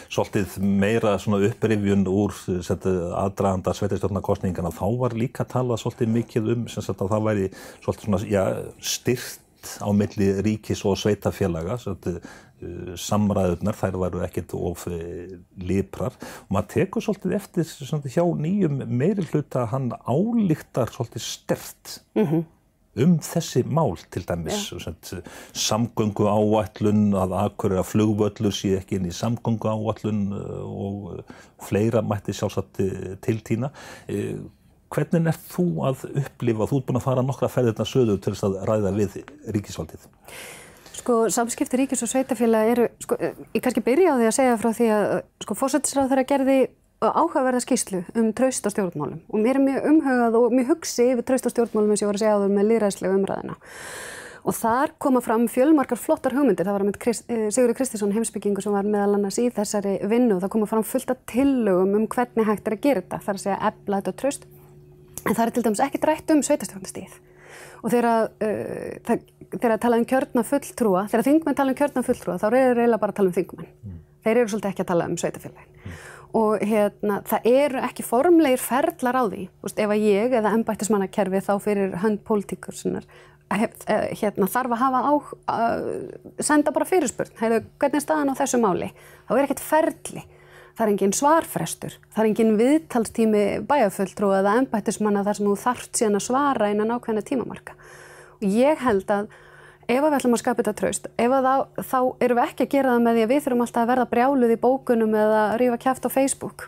Svolítið 0.09 0.55
meira 0.63 1.15
upprifjun 1.21 2.07
úr 2.09 2.33
aðdraganda 2.57 3.73
sveitistjórnarkostningana, 3.77 4.71
þá 4.73 4.87
var 4.97 5.13
líka 5.13 5.45
að 5.45 5.51
tala 5.53 5.77
svolítið 5.77 6.15
mikið 6.15 6.53
um 6.55 6.63
að 6.65 7.03
það 7.03 7.27
væri 7.27 7.51
svolítið 7.85 9.27
styrt 9.67 9.83
á 9.83 9.89
milli 9.91 10.33
ríkis 10.41 10.83
og 10.85 10.97
sveitafélaga, 10.97 11.77
svolítið 11.81 12.21
Uh, 12.57 12.95
samræðunar, 12.97 13.75
þær 13.77 13.97
varu 14.01 14.21
ekkert 14.25 14.55
of 14.57 14.87
uh, 14.89 15.27
liprar 15.61 16.15
og 16.17 16.55
maður 16.55 16.71
tekur 16.71 17.03
svolítið 17.05 17.35
eftir 17.37 17.67
svolítið, 17.69 18.15
hjá 18.15 18.23
nýjum 18.33 18.79
meiri 18.89 19.25
hluta 19.29 19.67
hann 19.69 19.91
álíktar 20.09 20.89
svolítið 20.89 21.21
stert 21.21 21.99
mm 22.17 22.25
-hmm. 22.25 22.43
um 23.03 23.13
þessi 23.19 23.61
mál 23.61 23.93
til 24.09 24.25
dæmis 24.25 24.71
yeah. 24.73 25.21
samgöngu 25.53 26.25
áallun 26.25 27.13
að 27.13 27.37
akkur 27.45 27.77
að 27.77 27.89
flugvöllur 27.93 28.51
sé 28.51 28.73
ekki 28.79 28.95
inn 28.97 29.05
í 29.05 29.13
samgöngu 29.13 29.69
áallun 29.69 30.33
uh, 30.33 30.65
og 30.65 31.23
fleira 31.61 32.01
mætti 32.01 32.33
sjálfsagt 32.33 32.81
tiltýna 33.21 33.69
hvernig 34.93 35.29
er 35.31 35.41
þú 35.51 35.67
að 35.89 36.05
upplifa, 36.23 36.69
þú 36.69 36.79
ert 36.79 36.87
búin 36.87 36.99
að 37.01 37.05
fara 37.07 37.25
nokkra 37.25 37.51
ferðirna 37.51 37.87
söður 37.87 38.21
til 38.21 38.33
þess 38.33 38.47
að 38.47 38.57
ræða 38.69 38.93
við 38.95 39.19
ríkisvaldið? 39.55 40.07
Sko, 40.97 41.19
samskipti 41.31 41.79
ríkis 41.79 42.03
og 42.03 42.11
sveitafélag 42.11 42.73
eru, 42.73 42.89
sko, 43.03 43.19
ég 43.55 43.63
kannski 43.63 43.83
byrja 43.85 44.15
á 44.15 44.19
því 44.19 44.27
að 44.27 44.35
segja 44.39 44.59
frá 44.59 44.71
því 44.75 44.91
að, 44.95 45.15
sko, 45.45 45.57
fósættisráð 45.59 46.11
þeirra 46.11 46.27
gerði 46.31 46.59
áhugaverða 46.97 47.61
skýslu 47.61 48.01
um 48.17 48.31
traust 48.33 48.65
á 48.65 48.73
stjórnmálum. 48.73 49.21
Og 49.29 49.41
mér 49.41 49.59
er 49.59 49.65
mjög 49.67 49.87
umhugað 49.91 50.37
og 50.39 50.55
mjög 50.55 50.71
hugsi 50.73 51.11
yfir 51.13 51.27
traust 51.27 51.45
á 51.45 51.53
stjórnmálum 51.53 51.93
eins 51.93 52.01
og 52.01 52.07
ég 52.07 52.09
var 52.09 52.17
að 52.17 52.23
segja 52.23 52.37
á 52.37 52.41
þau 52.41 52.53
með 52.55 52.69
líðræðslega 52.71 53.19
umræðina. 53.19 53.57
Og 54.47 54.55
þar 54.55 54.93
koma 55.03 55.21
fram 55.21 55.45
fjölmarkar 55.51 55.99
flottar 55.99 56.33
hugmyndir, 56.33 56.65
það 56.65 56.77
var 56.77 56.85
með 56.87 56.99
Krist, 57.03 57.25
eh, 57.29 57.49
Sigurður 57.51 57.77
Kristísson 57.77 58.13
heimsbyggingu 58.15 58.63
sem 58.63 58.71
var 58.71 58.87
meðal 58.87 59.17
annars 59.17 59.37
í 59.37 59.49
þessari 59.51 59.97
vinnu. 60.07 60.37
Og 60.37 60.41
það 60.41 60.53
koma 60.55 60.69
fram 60.71 60.85
fullt 60.87 61.11
af 61.11 61.17
tillögum 61.27 61.95
um 61.95 62.07
hvernig 62.07 62.47
hægt 62.47 62.67
er 62.67 62.77
að 62.77 62.81
gera 62.81 63.01
þetta, 63.01 63.23
þar 63.25 63.35
að 63.35 63.43
segja 63.43 63.59
ebla 63.69 64.01
þetta 64.01 64.15
traust, 64.21 64.47
en 65.25 65.33
það 65.33 65.45
er 65.45 65.55
til 65.55 65.65
dæmis 65.65 65.83
ekki 65.87 66.03
drætt 66.03 66.35
um 66.35 66.43
sveitastjórnastíð 66.45 67.17
og 67.83 67.91
þegar 67.93 68.29
uh, 68.43 69.17
þegar 69.53 69.75
að 69.75 69.83
tala 69.83 69.99
um 69.99 70.07
kjörna 70.07 70.43
fulltrúa, 70.47 71.05
þegar 71.11 71.25
þingmenn 71.27 71.57
tala 71.57 71.73
um 71.73 71.79
kjörna 71.79 72.03
fulltrúa 72.05 72.37
þá 72.41 72.45
er 72.49 72.57
það 72.57 72.75
reyna 72.81 72.99
bara 73.01 73.13
að 73.13 73.19
tala 73.19 73.31
um 73.31 73.37
þingmenn. 73.37 73.71
Mm. 73.83 73.97
Þeir 74.25 74.41
eru 74.41 74.51
svolítið 74.51 74.71
ekki 74.73 74.83
að 74.83 74.89
tala 74.91 75.07
um 75.07 75.17
sveitafélagin. 75.21 75.77
Mm. 75.77 75.97
Og 76.37 76.65
hérna, 76.67 77.21
það 77.27 77.49
eru 77.53 77.81
ekki 77.87 78.05
formlegir 78.05 78.61
ferlar 78.61 79.15
á 79.15 79.23
því, 79.31 79.47
Vist, 79.63 79.79
ef 79.79 79.93
að 79.93 80.03
ég 80.03 80.37
eða 80.37 80.53
ennbættismannakerfi 80.57 81.43
þá 81.45 81.53
fyrir 81.63 81.95
hönd 82.03 82.23
pólitíkur 82.27 82.75
eh, 83.47 84.09
hérna, 84.19 84.49
þarf 84.51 84.73
að 84.75 84.81
hafa 84.81 85.03
á, 85.07 85.13
að 85.55 85.85
senda 86.43 86.73
bara 86.75 86.89
fyrirspurn, 86.89 87.31
heiðu, 87.39 87.61
hvernig 87.79 88.01
er 88.01 88.03
staðan 88.03 88.33
á 88.35 88.39
þessu 88.41 88.59
máli? 88.59 88.91
Þá 89.29 89.31
er 89.37 89.45
ekkert 89.45 89.63
ferli. 89.63 90.25
Það 90.77 90.83
er 90.85 90.91
engin 90.91 91.15
svarfrestur, 91.17 91.97
það 92.13 92.21
er 92.21 92.27
engin 92.29 92.57
viðtalstími 92.59 93.43
bæjarfulltrú 93.65 94.29
eða 94.37 94.59
ennbættismanna 94.61 95.23
þar 95.25 95.39
sem 95.39 95.47
þú 95.49 95.55
þarft 95.63 95.97
síðan 95.97 96.19
að 96.19 96.25
svara 96.27 96.69
innan 96.69 96.93
ákveðna 96.93 97.25
tímamarka 97.25 97.73
og 98.37 98.45
ég 98.45 98.83
held 98.85 99.09
að 99.09 99.31
ef 99.87 100.03
við 100.03 100.15
ætlum 100.17 100.35
að 100.35 100.41
skapa 100.41 100.61
þetta 100.61 100.75
traust, 100.77 101.07
ef 101.17 101.33
að 101.33 101.47
þá, 101.47 101.81
þá 101.81 101.99
erum 102.25 102.39
við 102.39 102.43
ekki 102.43 102.65
að 102.65 102.73
gera 102.73 102.93
það 102.93 103.03
með 103.05 103.17
því 103.17 103.23
að 103.23 103.31
við 103.31 103.43
þurfum 103.45 103.63
alltaf 103.65 103.81
að 103.81 103.91
verða 103.91 104.07
brjáluð 104.11 104.53
í 104.53 104.59
bókunum 104.63 105.17
eða 105.23 105.43
rífa 105.61 105.77
kæft 105.85 106.07
á 106.07 106.09
Facebook 106.11 106.65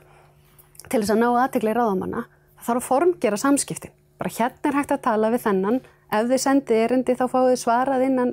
til 0.90 1.02
þess 1.02 1.14
að 1.14 1.22
ná 1.22 1.28
aðtegla 1.30 1.74
í 1.74 1.78
ráðamanna. 1.78 2.26
Það 2.60 2.70
þarf 2.70 2.80
að 2.82 2.88
formgera 2.88 3.40
samskiptin. 3.40 3.96
Bara 4.20 4.36
hérna 4.36 4.72
er 4.72 4.78
hægt 4.80 4.94
að 4.96 5.04
tala 5.06 5.32
við 5.34 5.44
þennan, 5.46 5.82
ef 6.10 6.30
þið 6.32 6.42
sendið 6.44 6.84
erindi 6.86 7.16
þá 7.20 7.26
fáið 7.30 7.58
svarað 7.62 8.06
innan 8.08 8.32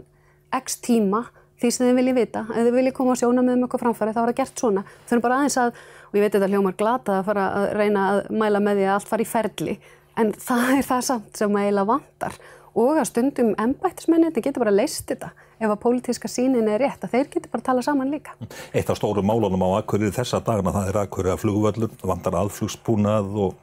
x 0.57 0.79
tíma 0.87 1.27
því 1.61 1.71
sem 1.73 1.87
þið 1.87 2.01
viljið 2.01 2.19
vita. 2.21 2.45
Ef 2.51 2.67
þið 2.67 2.77
viljið 2.81 2.97
koma 2.97 3.15
að 3.15 3.23
sjóna 3.23 3.45
með 3.47 3.57
um 3.57 3.67
eitthvað 3.67 3.85
framfæri 3.85 4.17
þá 4.17 4.21
er 4.23 4.31
það 4.31 4.41
gert 4.41 4.65
svona. 4.65 4.85
Þau 5.07 5.15
eru 5.17 5.25
bara 5.27 5.39
aðeins 5.41 5.59
að, 5.63 5.81
og 6.11 6.19
ég 6.19 6.27
veit 6.27 6.37
þetta 6.37 6.51
hljómar 6.53 6.77
glata 6.83 7.17
að 7.21 7.31
fara 7.31 7.47
að 7.61 7.67
reyna 7.81 8.05
að 8.11 8.21
mæla 8.43 8.63
með 8.63 8.81
því 8.81 8.87
að 8.87 8.95
allt 8.97 9.11
fari 9.13 9.27
í 9.27 9.31
ferli, 9.31 9.79
en 10.17 10.37
það 10.47 10.69
er 10.77 10.87
það 10.91 11.03
samt 11.11 11.43
sem 11.43 11.59
eiginlega 11.61 11.91
vantar 11.93 12.39
og 12.77 13.01
að 13.01 13.09
stundum 13.09 13.53
ennbættismenni, 13.61 14.31
þetta 14.31 14.45
getur 14.45 14.65
bara 14.67 14.75
leist 14.75 15.09
þetta 15.09 15.33
ef 15.57 15.71
að 15.71 15.79
pólitíska 15.81 16.29
sínin 16.29 16.69
er 16.69 16.83
rétt, 16.83 17.05
að 17.05 17.15
þeir 17.15 17.29
getur 17.33 17.53
bara 17.53 17.63
að 17.63 17.69
tala 17.71 17.85
saman 17.87 18.13
líka. 18.13 18.35
Eitt 18.77 18.91
af 18.93 18.99
stóru 18.99 19.25
málunum 19.25 19.65
á 19.65 19.81
Akureyri 19.81 20.13
þessa 20.13 20.43
dagana 20.45 20.75
það 20.75 20.91
er 20.91 20.99
Akureyri 21.01 21.33
að 21.33 21.45
flugvöllur, 21.45 21.95
vandar 22.11 22.37
aðflugspúnað 22.43 23.31
og, 23.47 23.55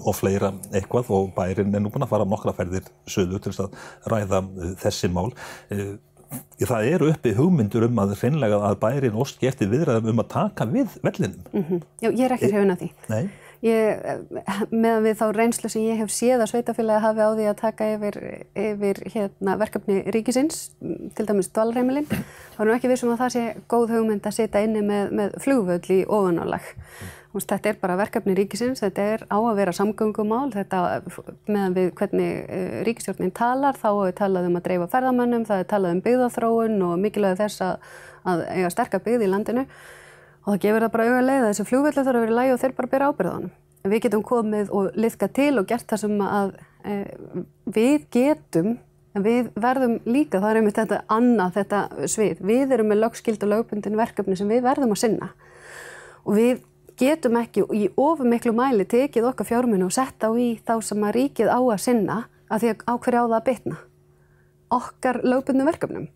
og 0.00 0.16
fleira 0.18 0.50
eitthvað 0.74 1.12
og 1.14 1.30
bærin 1.36 1.74
er 1.74 1.84
nú 1.84 1.92
búin 1.94 2.06
að 2.06 2.10
fara 2.16 2.26
nokkra 2.26 2.56
ferðir 2.58 2.90
söðu 3.06 3.38
til 3.44 3.54
að 3.54 3.78
ræða 4.10 4.42
þessi 4.82 5.12
mál. 5.14 5.30
Það 6.60 6.88
eru 6.92 7.10
uppi 7.10 7.34
hugmyndur 7.34 7.86
um 7.86 8.00
að 8.02 8.16
hreinlega 8.20 8.58
að 8.68 8.80
bærin 8.82 9.16
óski 9.18 9.48
eftir 9.48 9.70
viðræðum 9.72 10.12
um 10.12 10.22
að 10.22 10.32
taka 10.34 10.66
við 10.68 10.98
vellinum. 11.02 11.46
Mm 11.52 11.64
-hmm. 11.68 11.86
Já, 12.02 12.10
ég 12.10 12.24
er 12.26 12.34
ekki 12.36 12.50
hrifin 12.52 12.74
að 12.74 12.82
því. 12.82 12.90
Nei. 13.08 13.30
Ég, 13.60 14.00
meðan 14.72 15.04
við 15.04 15.16
þá 15.20 15.26
reynslu 15.36 15.68
sem 15.68 15.82
ég 15.82 15.98
hef 16.00 16.08
séð 16.08 16.40
að 16.40 16.50
sveitafélagi 16.52 17.04
hafi 17.04 17.20
á 17.20 17.30
því 17.36 17.48
að 17.50 17.56
taka 17.60 17.88
yfir, 17.94 18.16
yfir 18.56 19.00
hérna, 19.12 19.56
verkefni 19.60 20.02
ríkisins, 20.14 20.70
til 21.14 21.26
dæmis 21.28 21.52
dvalreimilinn, 21.52 22.08
þá 22.08 22.60
erum 22.60 22.72
við 22.72 22.78
ekki 22.78 22.92
vissum 22.94 23.12
að 23.12 23.20
það 23.20 23.32
sé 23.34 23.44
góð 23.68 23.92
hugmynd 23.96 24.26
að 24.26 24.36
setja 24.38 24.64
inni 24.64 24.80
með, 24.80 25.12
með 25.12 25.36
flugvöld 25.44 25.90
í 25.92 26.04
ofanálag. 26.08 26.72
Mm. 26.72 27.19
Þetta 27.30 27.70
er 27.70 27.76
bara 27.78 27.94
verkefni 27.94 28.34
ríkisins, 28.34 28.80
þetta 28.82 29.02
er 29.12 29.20
á 29.30 29.38
að 29.38 29.60
vera 29.60 29.74
samgöngumál, 29.76 30.48
þetta 30.50 30.80
meðan 31.46 31.76
við 31.76 31.92
hvernig 32.00 32.40
uh, 32.42 32.80
ríkistjórnin 32.88 33.30
talar, 33.30 33.76
þá 33.78 33.90
er 34.08 34.16
talað 34.18 34.48
um 34.48 34.58
að 34.58 34.64
dreifa 34.64 34.88
ferðamönnum, 34.90 35.44
það 35.46 35.62
er 35.62 35.68
talað 35.70 35.94
um 35.94 36.00
byggðathróun 36.06 36.82
og 36.88 36.96
mikilvæg 36.98 37.36
þess 37.38 37.62
að, 37.62 37.92
að 38.32 38.42
eiga 38.48 38.72
sterkar 38.74 39.04
byggð 39.04 39.26
í 39.26 39.30
landinu. 39.30 39.64
Og 40.40 40.48
það 40.48 40.62
gefur 40.64 40.84
það 40.84 40.92
bara 40.96 41.06
auðvitað 41.06 41.28
leið 41.28 41.44
að 41.44 41.48
þessi 41.52 41.66
flugvelli 41.68 42.04
þarf 42.06 42.18
að 42.18 42.24
vera 42.24 42.32
í 42.32 42.38
lægi 42.40 42.54
og 42.54 42.60
þeir 42.62 42.74
bara 42.78 42.90
byrja 42.94 43.10
ábyrðanum. 43.10 43.52
Við 43.90 44.02
getum 44.04 44.24
komið 44.26 44.72
og 44.76 44.96
liðka 44.98 45.28
til 45.36 45.52
og 45.60 45.68
gert 45.68 45.86
það 45.88 46.00
sem 46.02 46.16
að 46.24 46.50
e, 46.82 46.96
við 47.76 48.08
getum, 48.16 48.72
en 49.14 49.24
við 49.24 49.52
verðum 49.60 49.94
líka, 50.08 50.40
það 50.40 50.50
er 50.50 50.60
einmitt 50.60 50.80
þetta 50.80 50.98
annað 51.12 51.54
þetta 51.60 52.08
svið, 52.10 52.42
við 52.50 52.74
erum 52.74 52.90
með 52.90 53.00
lögskild 53.04 53.46
og 53.46 53.52
lögbundin 53.52 54.00
verkefni 54.00 54.36
sem 54.40 54.50
við 54.50 54.64
verðum 54.66 54.96
að 54.96 55.00
sinna. 55.04 55.30
Og 56.24 56.36
við 56.36 56.60
getum 57.00 57.38
ekki 57.40 57.64
í 57.74 57.88
ofum 57.96 58.30
miklu 58.30 58.52
mæli 58.56 58.86
tekið 58.88 59.30
okkar 59.32 59.48
fjárminu 59.48 59.88
og 59.88 59.94
setta 59.96 60.28
á 60.28 60.32
í 60.36 60.52
þá 60.60 60.74
sem 60.84 61.06
að 61.06 61.16
ríkið 61.16 61.50
á 61.50 61.60
að 61.60 61.82
sinna 61.82 62.18
að 62.50 62.62
því 62.62 62.72
að 62.72 62.84
áhverja 62.92 63.22
á 63.22 63.26
það 63.26 63.38
að 63.38 63.46
bitna 63.48 63.78
okkar 64.70 65.20
lögbundin 65.26 65.66
verkefnum. 65.66 66.08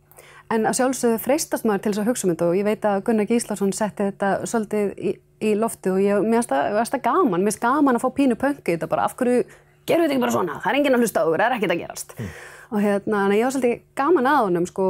En 0.53 0.69
að 0.69 0.77
sjálfsögðu 0.79 1.19
freistast 1.25 1.65
maður 1.67 1.83
til 1.83 1.93
þess 1.93 2.03
að 2.03 2.09
hugsa 2.11 2.27
um 2.27 2.33
þetta 2.35 2.49
og 2.51 2.59
ég 2.59 2.67
veit 2.69 2.85
að 2.87 3.03
Gunnar 3.07 3.29
Gíslason 3.31 3.73
setti 3.75 4.09
þetta 4.11 4.31
svolítið 4.47 4.93
í, 4.95 5.15
í 5.41 5.55
lofti 5.59 5.91
og 5.91 6.01
ég, 6.05 6.21
mér 6.23 6.45
finnst 6.45 6.95
það 6.95 7.05
gaman, 7.07 7.41
mér 7.41 7.51
finnst 7.51 7.63
gaman 7.65 7.99
að 7.99 8.05
fá 8.05 8.11
pínu 8.19 8.37
pöngi 8.39 8.75
þetta 8.75 8.91
bara 8.93 9.09
af 9.09 9.17
hverju 9.19 9.41
gerum 9.89 10.05
við 10.05 10.13
þetta 10.13 10.15
ekki 10.15 10.25
bara 10.27 10.37
svona, 10.37 10.59
það 10.61 10.71
er 10.71 10.79
enginn 10.79 10.99
að 10.99 11.05
hlusta 11.05 11.25
á 11.25 11.25
okkur, 11.25 11.41
það 11.41 11.49
er 11.49 11.57
ekkert 11.57 11.75
að 11.75 11.81
gerast. 11.81 12.15
Mm. 12.19 12.31
Og 12.69 12.85
hérna, 12.85 13.25
ég 13.35 13.47
var 13.47 13.57
svolítið 13.57 13.83
gaman 13.99 14.31
að 14.31 14.43
honum 14.45 14.69
sko 14.69 14.89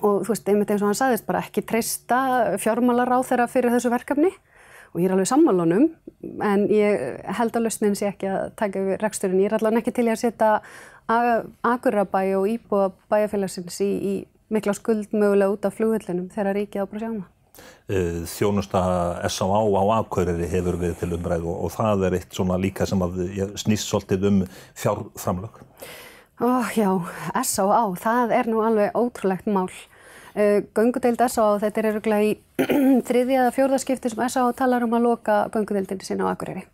og 0.00 0.22
þú 0.24 0.30
veist, 0.30 0.48
einmitt 0.48 0.72
eins 0.72 0.82
og 0.82 0.88
hann 0.88 0.98
sagðist 1.02 1.26
bara 1.26 1.42
ekki 1.44 1.66
treysta 1.68 2.22
fjármálar 2.62 3.12
á 3.12 3.18
þeirra 3.26 3.50
fyrir 3.50 3.74
þessu 3.74 3.92
verkefni 3.92 4.30
og 4.92 5.00
ég 5.00 5.08
er 5.08 5.14
alveg 5.14 5.28
sammálunum 5.30 5.88
en 6.44 6.64
ég 6.70 7.20
held 7.38 7.56
að 7.56 7.66
lausnin 7.66 7.96
sé 7.98 8.10
ekki 8.10 8.28
að 8.28 8.52
taka 8.60 8.82
yfir 8.82 9.02
reksturinn, 9.02 9.40
ég 9.40 9.50
er 9.50 9.58
allavega 9.58 9.82
ekki 9.82 9.94
til 9.96 10.08
að 10.12 10.20
setja 10.20 10.50
Akurabæ 11.66 12.24
og 12.38 12.48
Íbúa 12.48 12.90
bæjarfélagsins 13.10 13.80
í, 13.84 13.90
í 13.90 14.14
mikla 14.52 14.74
skuld 14.76 15.14
mögulega 15.16 15.54
út 15.54 15.66
af 15.66 15.78
flugvillinum 15.78 16.28
þegar 16.32 16.58
ríkið 16.58 16.84
á 16.84 16.90
bara 16.90 17.02
sjána. 17.02 17.24
Eh, 17.92 18.22
þjónusta 18.28 18.80
S.A.A. 19.28 19.60
á 19.60 19.84
Akureyri 19.98 20.48
hefur 20.48 20.78
við 20.80 20.94
til 21.00 21.10
umræðu 21.16 21.50
og, 21.52 21.66
og 21.66 21.74
það 21.74 22.06
er 22.08 22.16
eitt 22.20 22.36
svona 22.36 22.56
líka 22.60 22.86
sem 22.88 23.02
að 23.04 23.18
snýst 23.60 23.90
svolítið 23.90 24.28
um 24.30 24.38
fjárframlög. 24.78 25.60
Oh, 26.42 26.70
já, 26.76 26.90
S.A.A. 27.42 27.82
það 28.00 28.36
er 28.38 28.48
nú 28.50 28.62
alveg 28.64 28.96
ótrúlegt 28.98 29.50
mál. 29.50 29.68
Uh, 30.32 30.60
göngudeild 30.76 31.20
S.A.A. 31.26 31.58
þetta 31.60 31.82
er 31.82 31.90
öruglega 31.92 32.28
í 32.28 32.36
þriðja 33.08 33.42
eða 33.42 33.56
fjórðaskipti 33.56 34.12
sem 34.12 34.22
S.A.A. 34.28 34.52
talar 34.56 34.86
um 34.86 34.94
að 34.96 35.08
loka 35.10 35.42
göngudeildinni 35.52 36.08
sína 36.08 36.30
á 36.30 36.32
Akureyri. 36.32 36.64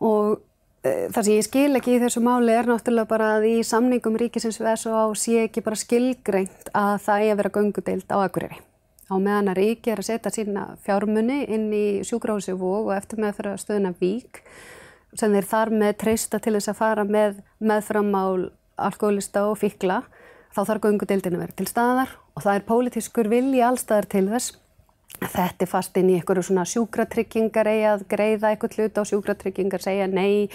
Og 0.00 0.38
Eh, 0.80 1.10
það 1.12 1.26
sem 1.26 1.34
ég 1.34 1.44
skil 1.44 1.76
ekki 1.76 1.92
í 1.98 2.00
þessu 2.00 2.22
máli 2.24 2.54
er 2.56 2.68
náttúrulega 2.70 3.08
bara 3.10 3.26
að 3.36 3.42
í 3.50 3.56
samningum 3.68 4.14
ríkisins 4.16 4.56
við 4.56 4.70
S.O.A. 4.78 5.02
sé 5.12 5.42
ekki 5.42 5.60
bara 5.66 5.76
skilgreint 5.76 6.70
að 6.72 6.94
það 7.04 7.24
er 7.24 7.32
að 7.32 7.40
vera 7.42 7.52
göngudeild 7.56 8.14
á 8.16 8.16
Akureyri. 8.24 8.56
Á 9.12 9.14
meðan 9.20 9.50
að 9.52 9.58
ríki 9.58 9.92
er 9.92 10.00
að 10.00 10.08
setja 10.08 10.32
sína 10.32 10.62
fjármunni 10.86 11.42
inn 11.52 11.66
í 11.76 12.00
sjúgrási 12.06 12.54
vóg 12.56 12.88
og 12.88 12.94
eftir 12.96 13.20
með 13.20 13.36
fyrir 13.36 13.60
stöðuna 13.60 13.92
vík 14.00 14.40
sem 15.18 15.34
þeir 15.36 15.50
þar 15.52 15.74
með 15.82 15.92
treysta 16.00 16.40
til 16.40 16.54
þess 16.56 16.72
að 16.72 16.80
fara 16.80 17.04
með 17.04 17.42
meðframál 17.60 18.48
alkoholista 18.80 19.44
og 19.50 19.60
fíkla 19.60 20.00
þá 20.54 20.60
þarf 20.62 20.82
göngudeildinu 20.86 21.38
að 21.38 21.44
vera 21.44 21.58
til 21.58 21.68
staðar 21.70 22.16
og 22.34 22.44
það 22.44 22.56
er 22.56 22.66
pólitískur 22.70 23.30
vilji 23.30 23.62
allstaðar 23.66 24.10
til 24.10 24.26
þess 24.32 24.58
Þetta 25.20 25.66
er 25.66 25.68
fast 25.68 25.98
inn 26.00 26.08
í 26.08 26.16
einhverju 26.16 26.46
svona 26.46 26.62
sjúkratryggingar 26.68 27.68
eigi 27.68 27.84
að 27.90 28.06
greiða 28.08 28.54
eitthvað 28.54 28.78
hlut 28.78 29.00
á 29.00 29.02
sjúkratryggingar, 29.10 29.82
segja 29.84 30.06
nei 30.08 30.48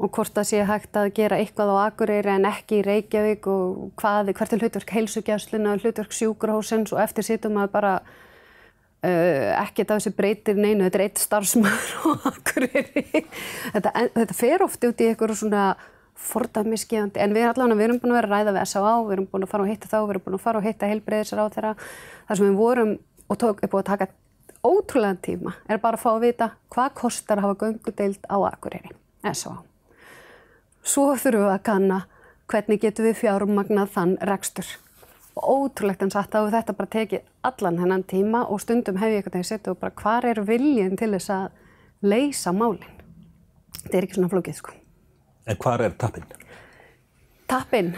og 0.00 0.08
hvort 0.16 0.32
það 0.32 0.48
sé 0.48 0.62
hægt 0.64 0.96
að 0.96 1.10
gera 1.18 1.38
eitthvað 1.42 1.74
á 1.76 1.84
Akureyri 1.84 2.32
en 2.32 2.48
ekki 2.48 2.78
í 2.80 2.84
Reykjavík 2.86 3.46
og 3.52 3.90
hvað, 4.00 4.32
hvert 4.38 4.54
er 4.54 4.64
hlutverk 4.64 4.94
heilsugjastluna, 4.96 5.76
hlutverk 5.82 6.16
sjúkrahósins 6.16 6.94
og 6.94 7.02
eftir 7.04 7.26
sýtum 7.26 7.60
að 7.60 7.74
bara 7.74 7.92
uh, 8.00 9.50
ekkert 9.60 9.92
af 9.92 10.00
þessi 10.00 10.14
breytir 10.16 10.56
neinu, 10.56 10.86
þetta 10.86 11.02
er 11.02 11.06
eitt 11.10 11.20
starfsmæður 11.20 11.92
á 12.00 12.08
Akureyri. 12.32 13.24
Þetta, 13.76 13.94
þetta 14.16 14.38
fer 14.40 14.64
oft 14.64 14.88
út 14.88 15.04
í 15.04 15.10
einhverju 15.12 15.42
svona 15.44 15.66
fordæmisgefandi, 16.22 17.20
en 17.20 17.34
við 17.34 17.48
allavega, 17.48 17.78
við 17.78 17.84
erum 17.88 18.00
búin 18.02 18.12
að 18.12 18.18
vera 18.20 18.28
að 18.28 18.34
ræða 18.36 18.52
við 18.56 18.62
S.A.A. 18.62 18.94
við 19.02 19.12
erum 19.16 19.28
búin 19.32 19.46
að 19.46 19.52
fara 19.52 19.64
og 19.64 19.70
hitta 19.72 19.90
þá, 19.90 19.98
við 20.02 20.12
erum 20.14 20.24
búin 20.26 20.36
að 20.38 20.44
fara 20.46 20.60
og 20.60 20.66
hitta 20.66 20.90
heilbreyðisar 20.90 21.42
á 21.42 21.46
þeirra, 21.54 21.72
þar 22.28 22.38
sem 22.38 22.46
við 22.48 22.58
vorum 22.60 22.92
og 23.28 23.40
tók, 23.40 23.62
er 23.62 23.72
búið 23.72 23.82
að 23.82 23.90
taka 23.92 24.06
ótrúlega 24.62 25.16
tíma 25.22 25.52
er 25.68 25.78
bara 25.82 25.96
að 25.98 26.02
fá 26.04 26.10
að 26.14 26.24
vita 26.26 26.50
hvað 26.70 26.94
kostar 26.94 27.38
að 27.38 27.42
hafa 27.46 27.58
göngudeild 27.66 28.22
á 28.30 28.36
Akureyri. 28.52 28.90
S.O. 29.32 29.52
Svo 30.82 31.14
þurfum 31.16 31.46
við 31.46 31.52
að 31.54 31.62
kanna 31.66 31.98
hvernig 32.50 32.80
getum 32.82 33.04
við 33.06 33.20
fjármagnað 33.22 33.92
þann 33.94 34.14
rekstur. 34.28 34.66
Ótrúlegt 35.36 36.02
en 36.04 36.12
satt 36.12 36.34
að 36.36 36.52
þetta 36.52 36.76
bara 36.76 36.92
tekið 36.92 37.20
allan 37.42 37.78
hennan 37.80 38.04
tíma 38.04 38.44
og 38.44 38.60
stundum 38.60 39.00
hef 39.00 39.08
ég 39.10 39.16
eitthvað 39.22 39.40
ég 39.40 39.48
setja 39.48 39.72
En 45.46 45.56
hvað 45.58 45.86
er 45.86 45.94
tappinn? 45.98 46.26
Tappinn? 47.50 47.94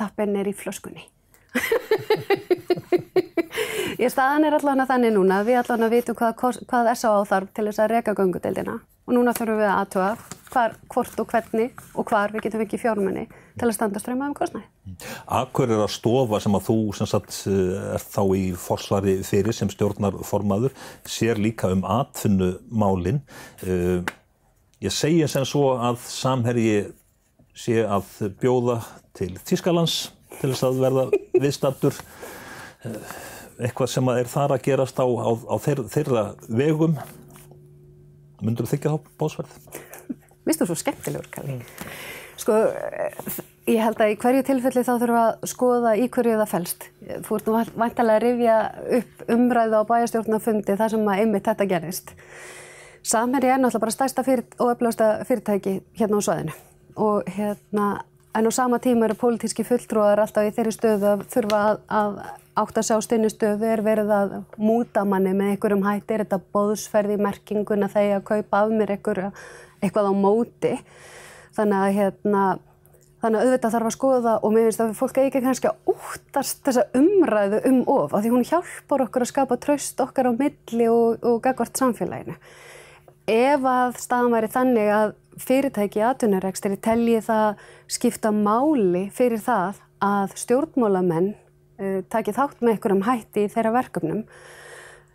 Tappinn 0.00 0.36
er 0.40 0.48
í 0.48 0.54
flöskunni. 0.56 1.04
Ég 4.00 4.12
staðan 4.12 4.46
er 4.46 4.54
allavega 4.56 4.86
þannig 4.88 5.12
núna, 5.16 5.42
við 5.44 5.60
allavega 5.60 5.92
vitum 5.92 6.16
hvað, 6.16 6.62
hvað 6.70 6.92
S.A.A. 6.94 7.24
þarf 7.28 7.48
til 7.56 7.66
þess 7.68 7.82
að 7.82 7.92
reka 7.96 8.16
göngudeldina 8.16 8.76
og 9.10 9.16
núna 9.16 9.34
þurfum 9.34 9.58
við 9.58 9.66
að 9.66 9.78
aðtöa 9.82 10.10
hvar, 10.50 10.76
hvort 10.90 11.20
og 11.20 11.30
hvernig 11.30 11.82
og 11.98 12.10
hvar 12.10 12.32
við 12.34 12.46
getum 12.46 12.62
ekki 12.64 12.78
fjármunni 12.80 13.26
til 13.58 13.66
að 13.66 13.74
standa 13.76 14.02
ströma 14.02 14.28
um 14.30 14.36
kostnæði. 14.38 14.66
Akkur 15.40 15.70
er 15.70 15.82
að 15.82 15.92
stofa 15.94 16.40
sem 16.42 16.56
að 16.56 16.66
þú 16.68 16.78
sem 16.96 17.10
sagt 17.10 17.40
eh, 17.50 17.96
er 17.96 18.04
þá 18.04 18.22
í 18.38 18.44
forsvari 18.58 19.16
fyrir 19.26 19.56
sem 19.56 19.70
stjórnarformaður 19.72 20.74
sér 21.08 21.42
líka 21.42 21.72
um 21.74 21.84
atfinnumálinn. 21.98 23.22
Eh, 23.66 24.00
ég 24.80 24.94
segja 24.94 25.28
sem 25.28 25.44
svo 25.48 25.74
að 25.76 26.00
samherji 26.08 26.76
sé 27.56 27.82
að 27.84 28.08
bjóða 28.40 28.80
til 29.16 29.34
Þískalands 29.44 29.98
til 30.38 30.52
þess 30.52 30.66
að 30.68 30.80
verða 30.84 31.06
viðstattur 31.36 31.96
eh, 32.86 33.16
eitthvað 33.60 33.92
sem 33.92 34.12
er 34.14 34.30
þar 34.30 34.56
að 34.56 34.64
gerast 34.68 35.02
á, 35.02 35.04
á, 35.04 35.30
á 35.36 35.56
þeir, 35.60 35.82
þeirra 35.92 36.24
vegum 36.48 36.96
myndur 38.40 38.68
þykja 38.70 38.94
þá 38.94 39.10
básverð? 39.20 39.58
Mér 40.08 40.54
finnst 40.54 40.62
þú 40.62 40.68
svo 40.70 40.78
skemmtilegur, 40.80 41.28
Kalli. 41.34 41.58
Mm. 41.58 41.90
Sko, 42.40 42.54
ég 43.68 43.82
held 43.84 44.00
að 44.00 44.14
í 44.14 44.16
hverju 44.22 44.44
tilfelli 44.48 44.84
þá 44.86 44.94
þurfum 44.94 45.18
að 45.20 45.50
skoða 45.50 45.90
í 46.00 46.06
hverju 46.08 46.38
það 46.40 46.52
fælst. 46.54 46.86
Þú 47.26 47.36
ert 47.36 47.50
nú 47.50 47.56
vantilega 47.82 48.14
að 48.16 48.24
rifja 48.24 48.54
upp 49.00 49.34
umræðu 49.36 49.82
á 49.84 49.88
bæjastjórnafundi 49.90 50.78
þar 50.80 50.94
sem 50.94 51.10
að 51.12 51.20
einmitt 51.24 51.50
þetta 51.50 51.68
gerist. 51.74 52.14
Samherji 53.02 53.50
er 53.50 53.58
náttúrulega 53.60 53.86
bara 53.86 53.96
stærsta 53.96 54.22
fyrir, 54.22 54.44
og 54.58 54.74
öflugasta 54.74 55.24
fyrirtæki 55.24 55.80
hérna 55.98 56.20
á 56.20 56.22
sveðinu 56.26 56.56
og 56.96 57.22
hérna 57.28 57.86
En 58.34 58.46
á 58.46 58.50
sama 58.50 58.78
tíma 58.78 59.04
eru 59.04 59.14
pólitíski 59.18 59.64
fulltrúar 59.66 60.20
alltaf 60.22 60.46
í 60.46 60.52
þeirri 60.54 60.70
stöðu 60.70 61.06
að 61.10 61.22
þurfa 61.32 61.62
að, 61.66 61.80
að 61.90 62.18
átt 62.62 62.76
að 62.78 62.86
sjá 62.86 62.98
stinni 63.02 63.30
stöðu 63.32 63.66
er 63.66 63.82
verið 63.82 64.12
að 64.14 64.36
múta 64.54 65.02
manni 65.02 65.32
með 65.34 65.56
einhverjum 65.56 65.82
hætti, 65.82 66.14
er 66.14 66.22
þetta 66.22 66.38
bóðsferði 66.54 67.16
merkinguna 67.18 67.88
þegar 67.90 68.20
að 68.20 68.28
kaupa 68.28 68.60
af 68.60 68.70
mér 68.70 68.92
eitthvað 68.94 70.06
á 70.06 70.14
móti. 70.14 70.72
Þannig 71.58 71.80
að, 71.80 71.96
hérna, 71.98 72.44
þannig 73.18 73.40
að 73.40 73.48
auðvitað 73.48 73.74
þarf 73.74 73.90
að 73.90 73.96
skoða 73.98 74.38
og 74.38 74.54
mér 74.54 74.68
finnst 74.68 74.84
að 74.86 74.96
fólk 75.00 75.20
ekki 75.24 75.44
kannski 75.48 75.72
að 75.72 75.94
úttast 75.96 76.62
þessa 76.68 76.86
umræðu 77.02 77.62
um 77.72 77.82
of, 77.90 78.14
af 78.14 78.22
því 78.22 78.34
hún 78.36 78.46
hjálpar 78.46 79.08
okkur 79.08 79.26
að 79.26 79.32
skapa 79.32 79.58
tröst 79.58 80.06
okkar 80.06 80.30
á 80.30 80.32
milli 80.38 80.86
og, 80.86 81.18
og 81.26 81.42
gagvart 81.42 81.82
samfélaginu. 81.82 82.38
Ef 83.30 83.66
að 83.68 83.98
staðan 84.02 84.32
væri 84.34 84.48
þannig 84.50 84.88
að 84.90 85.12
fyrirtæki 85.40 86.00
í 86.00 86.06
atvinnurekstri 86.08 86.78
telji 86.82 87.20
það 87.22 87.60
skipta 87.90 88.32
máli 88.34 89.04
fyrir 89.14 89.38
það 89.44 89.78
að 90.02 90.32
stjórnmólamenn 90.40 91.28
uh, 91.30 92.00
taki 92.10 92.34
þátt 92.34 92.58
með 92.64 92.74
einhverjum 92.74 93.04
hætti 93.06 93.44
í 93.46 93.52
þeirra 93.52 93.74
verkefnum, 93.76 94.24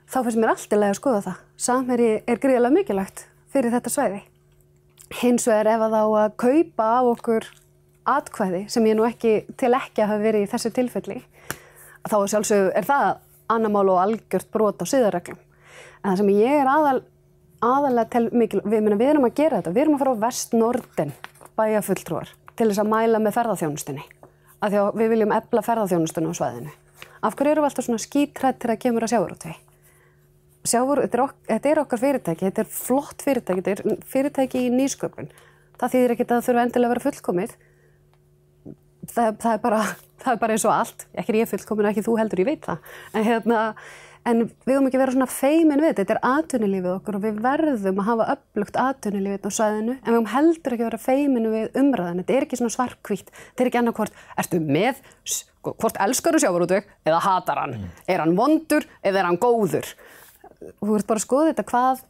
þá 0.08 0.18
finnst 0.22 0.40
mér 0.40 0.54
alltilega 0.54 0.94
að 0.94 1.00
skoða 1.02 1.22
það. 1.26 1.42
Samherji 1.66 2.14
er 2.24 2.42
gríðilega 2.46 2.78
mikilvægt 2.78 3.26
fyrir 3.52 3.76
þetta 3.76 3.92
sveiði. 3.92 4.22
Hins 5.20 5.48
vegar 5.50 5.72
ef 5.74 5.84
að 5.86 5.98
þá 5.98 6.04
að 6.22 6.38
kaupa 6.46 6.88
á 6.88 7.02
okkur 7.10 7.50
atkvæði 8.16 8.62
sem 8.72 8.88
ég 8.88 8.96
nú 8.96 9.08
ekki 9.10 9.34
til 9.60 9.74
ekki 9.76 10.06
að 10.06 10.14
hafa 10.14 10.24
verið 10.24 10.46
í 10.46 10.52
þessu 10.54 10.72
tilfelli, 10.78 11.20
þá 12.08 12.18
sjálfsög 12.32 12.72
er 12.78 12.88
það 12.88 13.10
annamál 13.52 13.90
og 13.92 14.00
algjört 14.06 14.50
brot 14.54 14.80
á 14.82 14.86
síðarreglum. 14.88 15.42
En 16.00 16.14
það 16.14 16.22
sem 16.22 16.32
ég 16.38 16.62
er 16.62 16.70
aðal, 16.70 17.02
aðalega 17.64 18.12
til 18.16 18.26
mikil, 18.36 18.62
við, 18.66 18.90
við 18.96 19.12
erum 19.12 19.28
að 19.28 19.38
gera 19.38 19.60
þetta, 19.60 19.76
við 19.76 19.86
erum 19.86 19.98
að 19.98 20.04
fara 20.04 20.16
á 20.16 20.24
vestnorden 20.26 21.14
bæjafulltrúar 21.56 22.32
til 22.56 22.70
þess 22.70 22.82
að 22.84 22.92
mæla 22.92 23.22
með 23.22 23.38
ferðarþjónustinni. 23.38 24.04
Af 24.64 24.72
því 24.72 24.82
að 24.82 24.98
við 25.00 25.14
viljum 25.14 25.36
ebla 25.36 25.64
ferðarþjónustunni 25.66 26.32
á 26.32 26.40
svæðinu. 26.40 26.74
Af 27.26 27.36
hverju 27.36 27.52
eru 27.52 27.64
við 27.64 27.70
alltaf 27.70 27.88
svona 27.88 28.04
skítrætt 28.04 28.60
til 28.62 28.72
að 28.72 28.82
kemur 28.84 29.06
að 29.06 29.14
sjáurútvei? 29.14 29.56
Sjáur, 30.66 31.02
þetta, 31.06 31.28
þetta 31.50 31.70
er 31.72 31.82
okkar 31.82 32.02
fyrirtæki, 32.02 32.48
þetta 32.48 32.64
er 32.64 32.70
flott 32.74 33.22
fyrirtæki, 33.26 33.64
þetta 33.66 33.74
er 33.76 34.00
fyrirtæki 34.10 34.64
í 34.66 34.72
nýsköpun. 34.74 35.30
Það 35.80 35.94
þýðir 35.94 36.14
ekki 36.16 36.26
að 36.26 36.32
það 36.32 36.48
þurfa 36.48 36.66
endilega 36.66 36.90
að 36.90 36.94
vera 36.96 37.06
fullkomið. 37.06 37.56
Það, 39.06 39.38
það, 39.44 39.52
er 39.52 39.62
bara, 39.66 39.82
það 40.24 40.32
er 40.34 40.42
bara 40.42 40.56
eins 40.56 40.66
og 40.66 40.74
allt. 40.74 41.06
Ekki 41.14 41.34
er 41.34 41.40
ég 41.42 41.52
fullkomin, 41.52 41.90
ekki 41.92 42.06
þú 42.06 42.18
heldur, 42.22 42.42
ég 42.42 42.50
veit 42.50 42.66
það. 42.66 42.96
En 43.14 43.28
hérna, 43.28 43.62
En 44.26 44.40
við 44.66 44.74
höfum 44.74 44.88
ekki 44.90 44.98
verið 44.98 45.16
svona 45.20 45.28
feimin 45.30 45.82
við 45.84 45.92
þetta, 45.92 46.02
þetta 46.02 46.14
er 46.16 46.24
atvinnulífið 46.32 46.94
okkur 46.96 47.18
og 47.20 47.24
við 47.28 47.42
verðum 47.44 48.00
að 48.02 48.08
hafa 48.08 48.26
upplugt 48.34 48.80
atvinnulífið 48.82 49.46
á 49.46 49.52
sæðinu 49.54 49.94
en 49.94 50.08
við 50.08 50.16
höfum 50.16 50.30
heldur 50.32 50.76
ekki 50.76 50.88
verið 50.88 51.04
feimin 51.04 51.46
við 51.52 51.78
umræðan, 51.82 52.22
þetta 52.24 52.34
er 52.34 52.48
ekki 52.48 52.58
svona 52.58 52.74
svarkvítt, 52.74 53.30
þetta 53.30 53.62
er 53.62 53.70
ekki 53.70 53.80
annarkvort, 53.84 54.18
ertu 54.42 54.62
með, 54.66 55.04
hvort 55.70 56.02
elskar 56.08 56.34
þú 56.34 56.42
sjávarútveg 56.42 56.90
eða 57.06 57.20
hatar 57.22 57.62
hann, 57.62 57.76
mm. 57.78 57.92
er 58.16 58.24
hann 58.24 58.34
vondur 58.40 58.88
eða 59.04 59.22
er 59.22 59.30
hann 59.30 59.42
góður? 59.46 59.92
Þú 60.58 60.90
verður 60.90 61.10
bara 61.12 61.22
að 61.22 61.28
skoða 61.28 61.52
þetta, 61.52 61.68
hvað, 61.70 62.02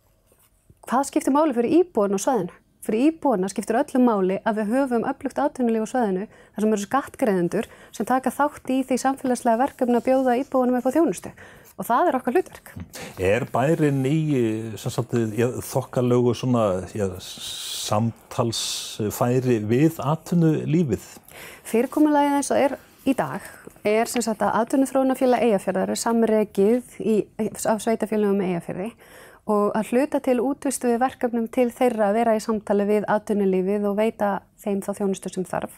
hvað 0.87 1.09
skiptir 1.09 1.35
máli 1.35 1.57
fyrir 1.59 1.77
íbúin 1.81 2.15
á 2.15 2.19
sæðinu? 2.29 2.61
Fyrir 2.85 3.09
íbúina 3.09 3.49
skiptir 3.49 3.79
öllum 3.79 4.03
máli 4.05 4.35
að 4.45 4.59
við 4.59 4.73
höfum 4.75 5.05
upplugt 5.09 5.39
atvinnulíf 5.41 5.87
á 5.89 5.91
sveðinu 5.95 6.27
þar 6.29 6.63
sem 6.63 6.73
eru 6.75 6.83
skattgreðendur 6.83 7.69
sem 7.89 8.05
taka 8.05 8.29
þátt 8.29 8.69
í 8.69 8.83
því 8.85 8.97
samfélagslega 9.01 9.61
verkefni 9.63 9.97
að 9.97 10.05
bjóða 10.05 10.35
íbúinum 10.43 10.77
upp 10.77 10.85
á 10.85 10.93
þjónustu 10.93 11.31
og 11.75 11.87
það 11.87 12.09
er 12.09 12.17
okkar 12.19 12.35
hlutverk. 12.37 12.71
Er 13.19 13.45
bærin 13.51 14.01
í 14.07 14.19
þokkalögu 14.75 16.33
samtalsfæri 17.85 19.59
við 19.67 19.99
atvinnulífið? 20.03 21.05
Fyrirkomulegið 21.67 22.37
eins 22.39 22.51
og 22.53 22.61
er 22.61 22.77
í 23.05 23.13
dag 23.17 23.43
er 23.85 24.09
sem 24.09 24.23
sagt 24.25 24.41
að 24.41 24.55
atvinnuþróunafélag 24.63 25.45
eigafjörðar 25.45 25.93
er 25.93 25.99
samregið 26.01 26.83
af 27.69 27.83
sveitafélagum 27.83 28.41
eigafjörði 28.41 28.89
og 29.51 29.75
að 29.77 29.91
hluta 29.93 30.21
til 30.25 30.39
útvistu 30.41 30.89
við 30.89 31.03
verkefnum 31.03 31.47
til 31.53 31.67
þeirra 31.73 32.09
að 32.09 32.17
vera 32.17 32.33
í 32.37 32.41
samtali 32.41 32.87
við 32.89 33.05
atvinnulífið 33.13 33.85
og 33.91 33.99
veita 33.99 34.29
þeim 34.63 34.81
þá 34.81 34.91
þjónustu 34.97 35.31
sem 35.35 35.45
þarf. 35.45 35.75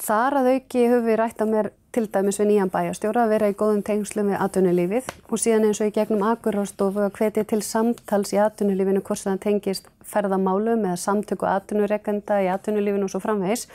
Þar 0.00 0.38
að 0.40 0.50
auki 0.56 0.88
höfum 0.88 1.06
við 1.06 1.18
rætt 1.20 1.42
að 1.42 1.52
mér 1.52 1.70
til 1.92 2.06
dæmis 2.08 2.38
við 2.40 2.48
nýjan 2.48 2.72
bæjastjóra 2.72 3.26
að 3.26 3.32
vera 3.34 3.50
í 3.52 3.56
góðum 3.58 3.82
tengslu 3.84 4.24
með 4.24 4.40
atvinnulífið 4.46 5.10
og 5.28 5.40
síðan 5.42 5.66
eins 5.68 5.80
og 5.84 5.90
í 5.90 5.94
gegnum 5.98 6.24
akurrástofu 6.24 7.04
að 7.04 7.18
hvetja 7.18 7.44
til 7.50 7.60
samtals 7.66 8.32
í 8.32 8.40
atvinnulífinu 8.40 9.02
hvort 9.04 9.26
það 9.26 9.42
tengist 9.44 9.90
ferðamálum 10.08 10.86
eða 10.88 11.00
samtöku 11.00 11.48
atvinnureikenda 11.48 12.40
í 12.44 12.48
atvinnulífinu 12.54 13.08
og 13.08 13.12
svo 13.12 13.20
framvegs. 13.20 13.66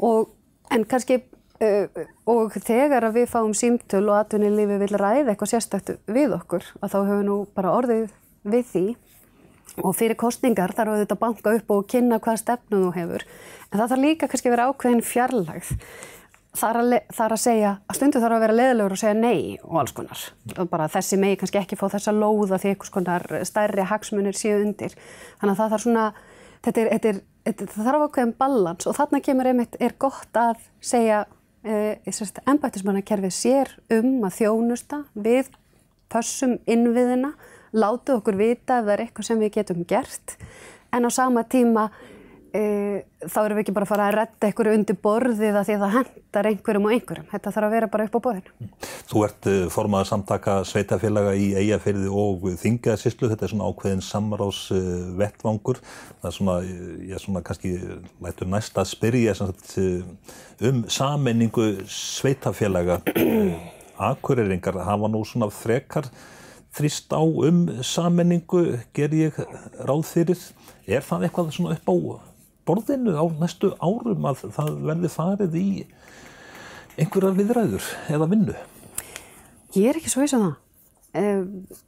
Og, 0.00 0.30
en 0.72 0.86
kannski 0.88 1.20
uh, 1.20 2.04
og 2.32 2.56
þegar 2.56 3.10
við 3.14 3.28
fáum 3.32 3.52
símtöl 3.56 4.06
og 4.08 4.22
atvinnulífi 4.22 4.80
vil 4.86 4.94
ræða 4.96 5.34
eitthvað 5.34 5.52
sérstaktu 5.52 5.98
við 6.08 6.38
okkur 6.38 6.64
að 6.80 6.94
þá 6.94 6.98
höfum 7.02 7.20
við 7.20 7.28
nú 7.28 7.38
bara 7.56 7.76
orðið 7.76 8.08
við 8.46 8.70
því 8.72 8.86
og 9.82 9.96
fyrir 9.96 10.18
kostningar 10.18 10.74
þarf 10.76 10.94
að 10.94 11.02
þetta 11.04 11.18
banka 11.20 11.54
upp 11.58 11.72
og 11.74 11.86
kynna 11.90 12.20
hvaða 12.22 12.42
stefnu 12.42 12.82
þú 12.84 12.92
hefur. 12.96 13.24
En 13.70 13.80
það 13.80 13.88
þarf 13.92 14.04
líka 14.04 14.28
kannski 14.30 14.50
að 14.50 14.54
vera 14.56 14.68
ákveðin 14.70 15.04
fjarlægð. 15.04 15.72
Þar 16.56 16.78
að, 16.80 16.94
þar 17.12 17.34
að 17.34 17.40
segja 17.42 17.70
að 17.84 17.98
stundu 17.98 18.20
þarf 18.22 18.36
að 18.38 18.44
vera 18.46 18.56
leðilegur 18.56 18.94
og 18.94 19.00
segja 19.02 19.16
nei 19.18 19.58
og 19.60 19.80
alls 19.82 19.92
konar. 19.96 20.22
Og 20.56 20.70
bara 20.70 20.88
þessi 20.88 21.18
megi 21.20 21.40
kannski 21.42 21.60
ekki 21.60 21.76
fá 21.76 21.84
þessa 21.92 22.14
lóða 22.16 22.60
því 22.62 22.70
einhvers 22.72 22.94
konar 22.94 23.26
stærri 23.44 23.84
hagsmunir 23.90 24.38
séu 24.38 24.62
undir. 24.62 24.96
Þannig 25.42 25.52
að 25.52 25.60
það 25.60 25.74
þarf 25.74 25.84
svona 25.84 26.06
þetta 26.64 26.80
er, 26.80 26.90
þetta 26.94 27.10
er, 27.10 27.20
þetta, 27.48 27.68
það 27.74 27.90
þarf 27.90 28.06
ákveðin 28.06 28.34
balans. 28.40 28.88
Og 28.88 28.96
þarna 28.96 29.22
kemur 29.28 29.50
einmitt 29.50 29.76
er 29.84 29.96
gott 30.00 30.40
að 30.40 30.64
segja 30.80 31.20
eh, 31.66 32.00
ennbættismannakerfið 32.46 33.36
sér 33.36 33.76
um 33.98 34.24
að 34.24 34.38
þjónusta 34.40 35.02
við 35.12 35.52
pössum 36.12 36.56
innviðina 36.70 37.34
látið 37.76 38.18
okkur 38.18 38.40
vita 38.40 38.80
ef 38.80 38.88
það 38.88 38.92
er 38.96 39.04
eitthvað 39.06 39.30
sem 39.30 39.40
við 39.42 39.54
getum 39.60 39.86
gert 39.88 40.36
en 40.96 41.08
á 41.08 41.10
sama 41.12 41.44
tíma 41.44 41.90
e, 42.56 42.62
þá 43.26 43.38
erum 43.42 43.58
við 43.58 43.64
ekki 43.64 43.74
bara 43.76 43.86
að 43.86 43.90
fara 43.90 44.06
að 44.08 44.16
retta 44.16 44.48
einhverju 44.48 44.74
undir 44.78 44.98
borðið 45.02 45.58
að 45.58 45.68
því 45.68 45.76
að 45.76 45.82
það 45.82 45.94
hendar 45.96 46.48
einhverjum 46.50 46.88
og 46.88 46.94
einhverjum. 46.94 47.28
Þetta 47.32 47.52
þarf 47.56 47.68
að 47.68 47.74
vera 47.76 47.90
bara 47.92 48.06
upp 48.06 48.16
á 48.16 48.20
borðinu. 48.26 48.68
Þú 49.10 49.22
ert 49.26 49.48
e, 49.50 49.54
formaður 49.72 50.10
samtaka 50.10 50.56
sveitafélaga 50.68 51.34
í 51.38 51.48
eigafyrði 51.60 52.12
og 52.22 52.46
þingaðsíslu. 52.62 53.30
Þetta 53.32 53.48
er 53.48 53.54
svona 53.54 53.70
ákveðin 53.70 54.04
samrás 54.04 54.62
e, 54.74 54.82
vettvangur. 55.20 55.82
Það 56.20 56.30
er 56.30 56.36
svona, 56.38 56.58
ég 56.66 57.16
er 57.16 57.24
svona 57.24 57.44
kannski 57.46 57.74
lætur 58.24 58.52
næst 58.52 58.80
að 58.80 58.92
spyrja 58.92 59.36
sagt, 59.38 59.76
e, 59.80 60.00
um 60.70 60.84
sammenningu 60.92 61.72
sveitafélaga. 61.90 63.02
Akureyringar 63.96 64.82
hafa 64.84 65.08
nú 65.08 65.22
svona 65.24 65.48
frekar 65.52 66.10
þrýst 66.76 67.12
á 67.16 67.22
um 67.22 67.66
sammenningu, 67.84 68.80
ger 68.96 69.14
ég 69.16 69.38
ráð 69.80 70.04
fyrir. 70.10 70.42
Er 70.86 71.04
það 71.04 71.26
eitthvað 71.26 71.54
svona 71.56 71.76
upp 71.76 71.88
á 71.88 71.96
borðinu 72.66 73.14
á 73.16 73.24
næstu 73.40 73.72
árum 73.78 74.28
að 74.28 74.44
það 74.54 74.70
verði 74.84 75.10
farið 75.12 75.58
í 75.60 75.66
einhverjar 76.96 77.36
viðræður 77.38 77.90
eða 78.12 78.30
vinnu? 78.30 78.54
Ég 79.76 79.90
er 79.90 79.98
ekki 80.00 80.12
svo 80.12 80.24
veist 80.24 80.36
á 80.36 80.40
um 80.40 80.48
það. 80.50 81.82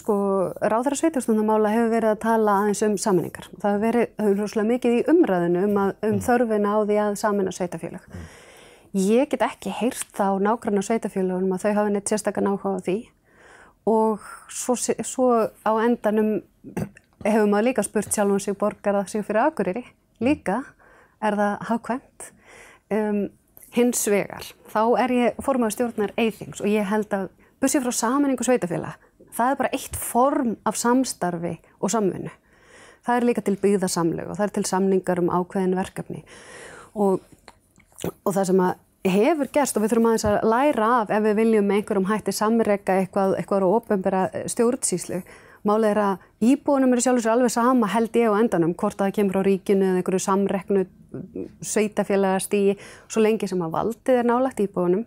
Sko, 0.00 0.14
ráðara 0.64 0.96
sveitarstofnumála 0.96 1.68
hefur 1.68 1.90
verið 1.92 2.14
að 2.14 2.22
tala 2.22 2.54
aðeins 2.62 2.80
um 2.86 2.94
sammenningar. 3.00 3.50
Það 3.60 3.74
hefur 3.74 3.82
verið, 3.84 4.06
það 4.14 4.24
hefur 4.24 4.38
hljóslega 4.40 4.68
mikið 4.70 4.94
í 4.94 5.02
umræðinu 5.12 5.64
um, 5.66 5.74
að, 5.82 5.90
um 5.98 6.14
mm. 6.14 6.22
þörfina 6.24 6.72
á 6.72 6.78
því 6.88 6.96
að 7.02 7.18
saminna 7.20 7.52
sveitafélag. 7.52 8.06
Mm. 8.08 8.30
Ég 9.04 9.28
get 9.34 9.44
ekki 9.44 9.74
heyrt 9.76 10.06
þá 10.16 10.40
nákvæmna 10.40 10.84
sveitafélagunum 10.86 11.52
að 11.52 11.66
þau 11.66 11.74
hafa 11.80 11.92
neitt 11.92 12.12
sérstaklega 12.12 12.46
náhuga 12.48 12.78
á 12.80 12.84
því 12.86 12.96
og 13.90 14.24
svo, 14.48 14.76
svo 14.76 15.28
á 15.64 15.72
endanum 15.84 16.36
hefur 17.24 17.48
maður 17.48 17.68
líka 17.70 17.84
spurt 17.86 18.12
sjálf 18.12 18.36
um 18.36 18.42
sig 18.42 18.58
borgar 18.58 18.98
það 18.98 19.10
sig 19.12 19.26
fyrir 19.26 19.44
aðguriri 19.44 19.84
líka. 20.24 20.62
Er 21.24 21.36
það 21.38 21.66
hafkvæmt 21.70 22.30
um, 22.92 23.20
hins 23.72 24.04
vegar 24.12 24.44
þá 24.68 24.82
er 25.00 25.14
ég 25.14 25.42
formadur 25.42 25.72
stjórnar 25.72 26.12
eithings 26.20 26.60
og 26.60 26.68
ég 26.68 26.84
held 26.90 27.12
að 27.16 27.30
bussið 27.62 27.86
frá 27.86 27.96
samanningu 27.96 28.44
sveitafélag 28.44 28.98
það 29.34 29.50
er 29.50 29.60
bara 29.62 29.72
eitt 29.72 29.96
form 29.96 30.56
af 30.68 30.76
samstarfi 30.76 31.54
og 31.80 31.94
samfunnu 31.94 32.32
það 33.04 33.18
er 33.18 33.26
líka 33.28 33.44
til 33.44 33.56
byggðarsamleg 33.60 34.28
og 34.28 34.38
það 34.38 34.46
er 34.46 34.54
til 34.56 34.66
samningar 34.68 35.20
um 35.22 35.30
ákveðin 35.32 35.76
verkefni. 35.76 36.22
Og, 36.94 37.20
og 38.04 38.32
það 38.32 38.48
sem 38.50 38.62
að 38.64 38.82
hefur 39.04 39.50
gerst 39.52 39.76
og 39.76 39.84
við 39.84 39.92
þurfum 39.92 40.06
aðeins 40.08 40.26
að 40.28 40.36
læra 40.48 40.90
af 41.02 41.10
ef 41.12 41.24
við 41.26 41.34
viljum 41.40 41.66
með 41.68 41.80
einhverjum 41.80 42.06
hætti 42.08 42.32
samreika 42.32 42.94
eitthvað, 43.02 43.34
eitthvað 43.36 43.66
á 43.66 43.68
ofnbæra 43.68 44.22
stjórnsýslu. 44.48 45.20
Málið 45.64 45.90
er 45.90 46.00
að 46.00 46.24
íbúinum 46.44 46.92
eru 46.92 47.04
sjálfur 47.04 47.24
sér 47.24 47.34
alveg 47.34 47.52
sama 47.52 47.88
held 47.92 48.16
ég 48.16 48.32
á 48.32 48.40
endanum 48.40 48.74
hvort 48.76 48.98
að 48.98 49.06
það 49.06 49.16
kemur 49.18 49.38
á 49.40 49.42
ríkinu 49.48 49.86
eða 49.88 50.00
einhverju 50.00 50.24
samreknu 50.24 50.86
sveitafélagastígi 51.64 52.74
svo 53.08 53.24
lengi 53.24 53.48
sem 53.48 53.62
að 53.64 53.76
valdið 53.76 54.20
er 54.20 54.28
nálagt 54.28 54.60
íbúinum 54.64 55.06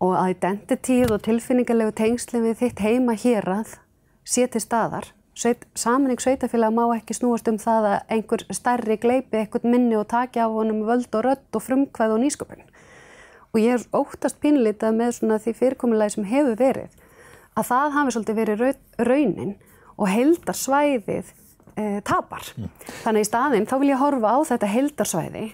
og 0.00 0.16
að 0.16 0.34
identitíð 0.34 1.14
og 1.16 1.24
tilfinningarlegu 1.24 1.96
tengsli 1.96 2.42
við 2.44 2.60
þitt 2.60 2.84
heima 2.84 3.16
hér 3.20 3.48
að 3.52 3.76
sé 4.24 4.46
til 4.48 4.64
staðar. 4.64 5.12
Sveit, 5.36 5.64
saminning 5.78 6.20
sveitafélag 6.20 6.72
má 6.76 6.82
ekki 6.96 7.16
snúast 7.16 7.48
um 7.48 7.56
það 7.60 7.92
að 7.94 8.12
einhver 8.16 8.44
stærri 8.52 8.96
gleipi 9.00 9.40
eitthvað 9.40 9.68
minni 9.72 9.96
og 9.96 10.08
taki 10.10 10.42
af 10.42 10.52
honum 10.52 10.82
völd 10.88 11.08
og 11.16 11.24
rött 11.24 11.56
og 11.56 11.64
frumkvæð 11.64 12.16
og 12.16 12.20
nýsköpun 12.24 12.66
og 13.50 13.60
ég 13.60 13.86
óttast 13.96 14.38
pínlítið 14.42 14.96
með 14.96 15.14
svona 15.18 15.38
því 15.42 15.54
fyrirkomulagi 15.58 16.16
sem 16.16 16.28
hefur 16.30 16.58
verið 16.60 16.98
að 17.58 17.68
það 17.70 17.94
hafi 17.96 18.14
svolítið 18.14 18.40
verið 18.40 18.64
raunin 19.08 19.54
og 20.00 20.08
heldarsvæðið 20.08 21.32
e, 21.76 22.00
tapar. 22.06 22.46
Mm. 22.56 22.70
Þannig 23.02 23.24
í 23.24 23.28
staðinn 23.28 23.66
þá 23.68 23.74
vil 23.82 23.90
ég 23.90 24.00
horfa 24.00 24.32
á 24.32 24.38
þetta 24.52 24.70
heldarsvæði 24.70 25.46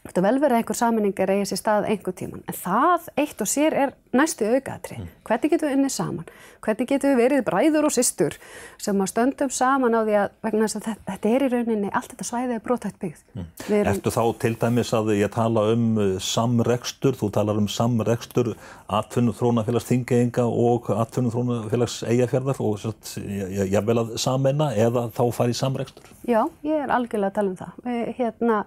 Þetta 0.00 0.22
vel 0.24 0.36
verið 0.40 0.54
að 0.54 0.62
einhver 0.62 0.76
saminningar 0.78 1.30
eigi 1.34 1.48
sér 1.50 1.58
stað 1.60 1.86
einhver 1.92 2.14
tíman, 2.16 2.40
en 2.48 2.56
það 2.56 3.08
eitt 3.20 3.42
og 3.44 3.48
sér 3.50 3.74
er 3.76 3.90
næstu 4.16 4.46
aukaðatri. 4.48 4.96
Mm. 4.96 5.10
Hvernig 5.28 5.52
getum 5.52 5.68
við 5.68 5.74
unnið 5.76 5.92
saman? 5.92 6.30
Hvernig 6.64 6.88
getum 6.88 7.12
við 7.12 7.20
verið 7.20 7.42
bræður 7.44 7.88
og 7.90 7.92
systur 7.92 8.36
sem 8.80 9.02
að 9.04 9.10
stöndum 9.12 9.52
saman 9.52 9.96
á 9.96 10.00
því 10.00 10.14
að 10.22 10.32
vegna 10.46 10.64
þess 10.64 10.78
að 10.80 10.88
þetta 11.10 11.34
er 11.34 11.44
í 11.44 11.50
rauninni, 11.52 11.90
allt 11.92 12.14
þetta 12.14 12.28
svæðið 12.30 12.54
er 12.56 12.64
brótætt 12.64 12.96
byggð. 13.04 13.20
Mm. 13.36 13.50
Erum... 13.68 13.92
Ertu 13.92 14.14
þá 14.16 14.24
til 14.46 14.52
dæmis 14.64 14.94
að 14.96 15.12
ég 15.18 15.34
tala 15.36 15.66
um 15.74 15.84
uh, 16.00 16.08
samrekstur, 16.30 17.20
þú 17.20 17.30
talar 17.36 17.60
um 17.60 17.68
samrekstur 17.68 18.54
atvinnum 18.88 19.36
þrónafélags 19.36 19.90
þingeinga 19.92 20.48
og 20.48 20.90
atvinnum 20.96 21.36
þrónafélags 21.36 22.00
eigafjörðar 22.08 22.64
og 22.64 22.88
ég 23.20 23.86
vil 23.92 24.00
að 24.00 24.16
samena 24.24 24.72
eða 24.72 25.10
þá 25.12 25.22
fara 25.36 25.52
í 25.52 25.60
samrekstur? 25.60 26.10
Já, 26.24 26.42
ég 26.64 26.88
er 26.88 26.96
algjörlega 26.96 27.34
að 27.34 27.38
tala 27.38 27.52
um 27.52 27.60
það. 27.60 28.12
Hérna, 28.18 28.60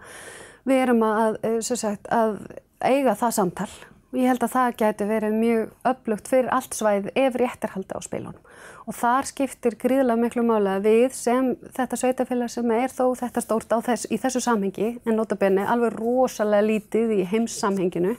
við 0.67 0.83
erum 0.85 1.03
að, 1.07 1.39
eh, 1.43 1.59
sagt, 1.61 2.07
að 2.07 2.39
eiga 2.83 3.15
það 3.15 3.35
samtal 3.39 3.71
og 4.13 4.19
ég 4.21 4.29
held 4.29 4.43
að 4.45 4.53
það 4.53 4.75
gæti 4.77 5.05
verið 5.09 5.33
mjög 5.33 5.69
upplugt 5.89 6.27
fyrir 6.29 6.49
allt 6.53 6.75
svæð 6.77 7.09
ef 7.17 7.37
rétt 7.39 7.65
haldið 7.73 7.97
á 7.97 8.01
spilunum 8.05 8.51
og 8.85 8.97
þar 8.97 9.25
skiptir 9.25 9.77
gríðlega 9.79 10.19
miklu 10.19 10.43
mála 10.45 10.75
við 10.83 11.15
sem 11.17 11.55
þetta 11.73 11.99
sveitafélag 11.99 12.51
sem 12.53 12.71
er 12.75 12.93
þó 12.93 13.15
þetta 13.17 13.41
stórt 13.41 13.73
þess, 13.87 14.05
í 14.11 14.19
þessu 14.21 14.43
samhengi 14.43 14.99
en 15.05 15.17
notabenni 15.17 15.65
alveg 15.65 15.97
rosalega 15.97 16.67
lítið 16.67 17.15
í 17.17 17.25
heimssamhenginu 17.31 18.15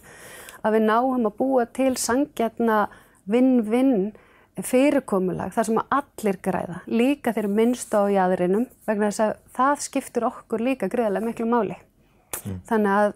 að 0.65 0.77
við 0.79 0.87
náum 0.89 1.29
að 1.29 1.39
búa 1.39 1.67
til 1.67 1.93
sangjarna 2.01 2.89
vinn-vinn 3.31 4.13
fyrirkomulag 4.63 5.55
þar 5.55 5.69
sem 5.69 5.81
að 5.81 5.97
allir 5.99 6.39
græða, 6.43 6.83
líka 6.87 7.33
þeirra 7.35 7.55
minnst 7.55 7.95
á 7.95 8.07
jæðurinnum 8.11 8.69
vegna 8.87 9.11
þess 9.11 9.25
að 9.27 9.35
það 9.57 9.83
skiptur 9.89 10.29
okkur 10.31 10.63
líka 10.63 10.91
greiðlega 10.91 11.27
miklu 11.27 11.49
máli. 11.51 11.79
Mm. 12.43 12.59
Þannig 12.71 12.97
að 12.99 13.15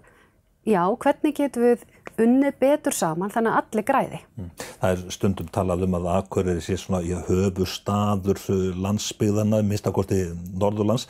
já, 0.69 0.83
hvernig 1.05 1.37
getum 1.39 1.67
við 1.69 1.85
unnið 2.19 2.59
betur 2.61 2.97
saman 2.97 3.33
þannig 3.35 3.55
að 3.55 3.61
allir 3.63 3.87
græði. 3.89 4.21
Mm. 4.39 4.51
Það 4.81 4.95
er 4.95 5.15
stundum 5.15 5.51
talað 5.55 5.85
um 5.87 5.97
að 5.99 6.09
Akureyri 6.15 6.65
sé 6.65 6.79
svona 6.81 7.03
í 7.05 7.15
höfustadur 7.29 8.43
landsbyðana, 8.79 9.63
mistakorti 9.67 10.21
Norðurlands. 10.59 11.09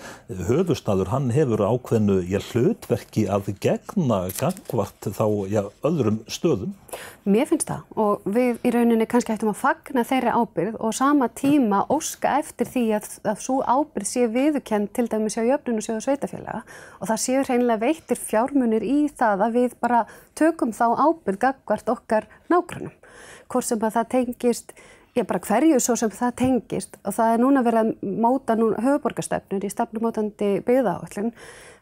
Höfustadur, 0.48 1.12
hann 1.12 1.30
hefur 1.34 1.64
ákveðnu 1.68 2.20
já, 2.28 2.40
hlutverki 2.50 3.28
að 3.30 3.52
gegna 3.62 4.24
gangvart 4.38 5.11
þá 5.12 5.24
já, 5.50 5.62
öðrum 5.87 6.22
stöðum. 6.30 6.74
Mér 7.28 7.44
finnst 7.50 7.68
það 7.68 7.98
og 8.00 8.28
við 8.32 8.62
í 8.64 8.70
rauninni 8.72 9.06
kannski 9.11 9.34
ættum 9.34 9.50
að 9.52 9.58
fagna 9.61 10.04
þeirri 10.08 10.32
ábyrð 10.32 10.78
og 10.80 10.94
sama 10.96 11.28
tíma 11.37 11.82
óska 11.92 12.38
eftir 12.40 12.70
því 12.70 12.84
að, 12.96 13.08
að 13.28 13.42
svo 13.44 13.58
ábyrð 13.61 14.08
sé 14.08 14.28
viðukend 14.32 14.94
til 14.96 15.04
dæmis 15.12 15.37
á 15.37 15.44
jöfnun 15.44 15.82
og 15.82 15.84
sjóðu 15.84 16.04
sveitafélaga 16.06 16.62
og 16.96 17.11
það 17.11 17.20
séu 17.26 17.42
hreinlega 17.44 17.82
veittir 17.84 18.22
fjármunir 18.22 18.87
í 18.87 18.96
það 19.12 19.44
að 19.44 19.58
við 19.58 19.76
bara 19.84 20.00
tökum 20.38 20.74
þá 20.77 20.87
ábyrg 20.96 21.42
gagvart 21.42 21.90
okkar 21.92 22.29
nákvæmum. 22.53 22.94
Hvort 23.48 23.66
sem 23.66 23.83
að 23.83 23.96
það 23.96 24.11
tengist, 24.14 24.74
já 25.16 25.24
bara 25.27 25.40
hverju 25.42 25.81
svo 25.83 25.96
sem 25.98 26.12
það 26.14 26.37
tengist 26.42 26.98
og 27.03 27.16
það 27.16 27.33
er 27.33 27.42
núna 27.42 27.64
verið 27.66 27.81
að 27.81 28.12
móta 28.27 28.57
núna 28.59 28.83
höfuborgarstefnur 28.85 29.64
í 29.66 29.72
stefnumótandi 29.72 30.51
byggðaállin, 30.68 31.33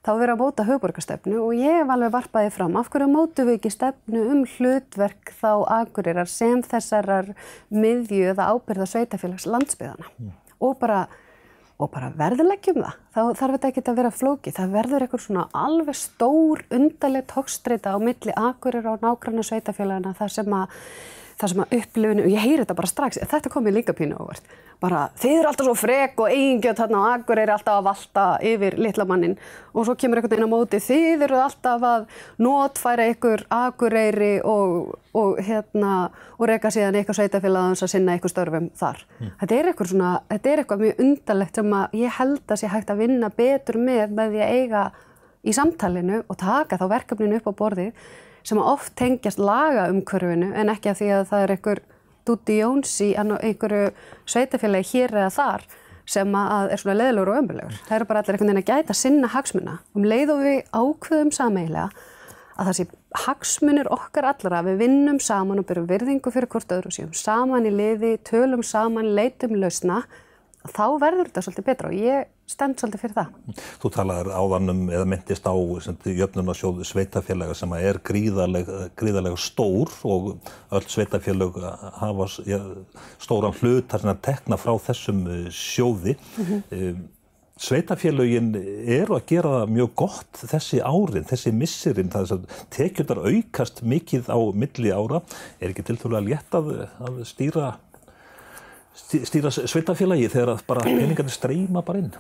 þá 0.07 0.11
verið 0.15 0.35
að 0.37 0.41
móta 0.41 0.67
höfuborgarstefnu 0.69 1.43
og 1.43 1.59
ég 1.59 1.81
hef 1.81 1.93
alveg 1.93 2.15
varpaði 2.15 2.55
fram 2.55 2.79
af 2.81 2.89
hverju 2.95 3.11
mótu 3.13 3.45
við 3.49 3.59
ekki 3.59 3.75
stefnu 3.75 4.25
um 4.33 4.43
hlutverk 4.57 5.35
þá 5.43 5.51
agurirar 5.83 6.31
sem 6.31 6.63
þessarar 6.65 7.35
miðju 7.75 8.33
eða 8.33 8.51
ábyrða 8.55 8.89
sveitafélags 8.95 9.49
landsbyðana 9.51 10.09
mm. 10.15 10.35
og 10.63 10.79
bara 10.81 11.07
og 11.77 11.91
bara 11.93 12.09
verðurleggjum 12.17 12.79
það. 12.81 13.01
Þá 13.13 13.21
þarf 13.41 13.57
þetta 13.57 13.69
ekki 13.71 13.83
að 13.85 13.99
vera 14.01 14.13
flóki. 14.15 14.55
Það 14.57 14.73
verður 14.79 15.05
eitthvað 15.05 15.25
svona 15.27 15.45
alveg 15.67 15.99
stór 16.01 16.63
undarleg 16.73 17.27
tókstreita 17.33 17.93
á 17.93 17.99
milli 18.01 18.33
akurir 18.33 18.89
og 18.89 19.05
nákvæmna 19.05 19.45
sveitafélagina 19.45 20.17
þar 20.17 20.35
sem 20.39 20.57
að 20.57 20.81
að 21.37 21.75
upplifinu, 21.77 22.25
og 22.25 22.33
ég 22.33 22.41
heyri 22.41 22.63
þetta 22.63 22.79
bara 22.79 22.89
strax, 22.89 23.19
þetta 23.21 23.51
kom 23.53 23.67
mér 23.67 23.77
líka 23.77 23.93
pínu 23.93 24.17
ávart, 24.17 24.47
bara 24.83 25.07
þið 25.17 25.39
eru 25.39 25.49
alltaf 25.51 25.67
svo 25.69 25.75
frek 25.79 26.21
og 26.21 26.33
eigingjöld 26.33 26.81
þarna 26.81 26.99
og 27.01 27.13
Akur 27.15 27.41
er 27.41 27.53
alltaf 27.55 27.79
að 27.79 27.87
valta 27.87 28.25
yfir 28.45 28.77
litla 28.81 29.07
mannin 29.09 29.37
og 29.73 29.87
svo 29.87 29.97
kemur 29.99 30.21
einhvern 30.21 30.35
veginn 30.35 30.49
á 30.49 30.53
móti, 30.53 30.81
þið 30.83 31.25
eru 31.27 31.39
alltaf 31.41 31.87
að 31.87 32.05
notfæra 32.43 33.09
ykkur 33.13 33.47
Akureyri 33.53 34.35
og, 34.45 34.93
og 35.17 35.41
hérna, 35.47 35.95
og 36.37 36.51
reyka 36.51 36.73
síðan 36.73 37.01
ykkur 37.03 37.19
sveitafélagans 37.19 37.85
að 37.85 37.93
sinna 37.93 38.17
ykkur 38.19 38.33
störfum 38.33 38.71
þar. 38.77 39.03
Mm. 39.19 39.33
Þetta 39.41 39.59
er 39.59 39.71
eitthvað 39.71 39.91
svona, 39.93 40.13
þetta 40.33 40.53
er 40.53 40.63
eitthvað 40.63 40.85
mjög 40.85 41.03
undarlegt 41.07 41.61
sem 41.61 41.75
að 41.81 41.99
ég 42.03 42.21
held 42.21 42.55
að 42.55 42.63
sé 42.63 42.73
hægt 42.73 42.93
að 42.93 43.03
vinna 43.05 43.33
betur 43.43 43.81
með 43.81 44.17
með 44.17 44.37
því 44.37 44.45
að 44.47 44.55
eiga 44.61 44.87
í 45.47 45.55
samtalinu 45.55 46.23
og 46.27 46.39
taka 46.41 46.79
þá 46.81 46.87
verkefninu 46.91 47.41
upp 47.41 47.53
á 47.53 47.59
borðið 47.61 48.09
sem 48.47 48.63
oft 48.63 48.95
tengjast 48.99 49.41
lagaumkörfinu 49.43 50.53
en 50.55 50.71
ekki 50.71 50.93
að 50.93 51.01
því 51.01 51.13
að 51.17 51.29
það 51.31 51.45
er 51.45 51.55
einhver 51.55 51.83
Dúti 52.27 52.59
Jóns 52.61 52.93
í 53.05 53.13
einhverju 53.17 53.91
sveitafélagi 54.27 54.93
hér 54.93 55.15
eða 55.15 55.33
þar 55.37 55.67
sem 56.07 56.37
að 56.39 56.73
er 56.75 56.83
svona 56.83 56.99
leðilegur 57.01 57.33
og 57.33 57.41
ömbulegur. 57.41 57.79
Það 57.87 57.97
eru 57.97 58.09
bara 58.11 58.23
allir 58.23 58.37
einhvern 58.37 58.53
veginn 58.53 58.63
að 58.63 58.69
gæta 58.71 58.95
sinna 58.95 59.31
hagsmuna. 59.33 59.79
Um 59.97 60.07
leið 60.07 60.33
og 60.35 60.45
við 60.45 60.61
ákveðum 60.71 61.33
sameilega 61.35 61.89
að 62.57 62.69
það 62.69 62.77
sé 62.79 62.87
hagsmunir 63.27 63.91
okkar 63.93 64.29
allra, 64.31 64.63
við 64.65 64.79
vinnum 64.85 65.19
saman 65.21 65.61
og 65.61 65.67
byrjum 65.69 65.89
virðingu 65.91 66.33
fyrir 66.33 66.49
hvort 66.53 66.73
öðru 66.73 66.93
og 66.93 66.97
séum 66.97 67.13
saman 67.17 67.69
í 67.69 67.73
liði, 67.75 68.15
tölum 68.25 68.63
saman, 68.65 69.13
leitum 69.17 69.57
lausna 69.61 70.05
þá 70.73 70.85
verður 71.03 71.29
þetta 71.29 71.45
svolítið 71.45 71.67
betra 71.67 71.91
og 71.91 71.97
ég 72.01 72.29
stend 72.47 72.79
svolítið 72.81 73.03
fyrir 73.03 73.17
það. 73.17 73.57
Þú 73.83 73.91
talaður 73.97 74.31
áðanum 74.37 74.85
eða 74.93 75.09
myndist 75.11 75.49
á 75.51 75.55
jöfnunarsjóðu 75.55 76.87
sveitafélaga 76.87 77.57
sem 77.59 77.75
er 77.79 78.01
gríðarlega, 78.07 78.87
gríðarlega 78.99 79.41
stór 79.41 79.93
og 80.07 80.31
öll 80.71 80.87
sveitafélag 80.87 81.59
hafa 82.01 82.31
ja, 82.47 82.63
stóran 83.23 83.57
hlut 83.61 83.91
þar 83.91 84.05
sem 84.05 84.15
að 84.15 84.25
tekna 84.31 84.61
frá 84.61 84.75
þessum 84.89 85.27
eh, 85.27 85.45
sjóði. 85.51 86.17
Mm 86.37 86.49
-hmm. 86.49 87.05
Sveitafélagin 87.57 88.51
eru 88.53 89.15
að 89.17 89.31
gera 89.31 89.63
mjög 89.65 89.95
gott 89.97 90.43
þessi 90.43 90.83
árin, 90.85 91.25
þessi 91.25 91.55
missirinn, 91.57 92.11
það 92.13 92.27
er 92.27 92.35
að 92.35 92.59
tekjundar 92.77 93.21
aukast 93.25 93.81
mikið 93.81 94.29
á 94.29 94.39
milli 94.53 94.93
ára. 94.93 95.23
Er 95.57 95.73
ekki 95.73 95.87
til 95.89 95.97
þú 95.97 96.11
að 96.19 96.29
létta 96.29 96.61
að 96.61 97.23
stýra 97.25 97.71
stýra 98.97 99.53
sveitafélagi 99.53 100.29
þegar 100.33 100.63
bara 100.67 100.85
peningarnir 100.87 101.35
streyma 101.35 101.83
bara 101.85 102.01
inn? 102.01 102.13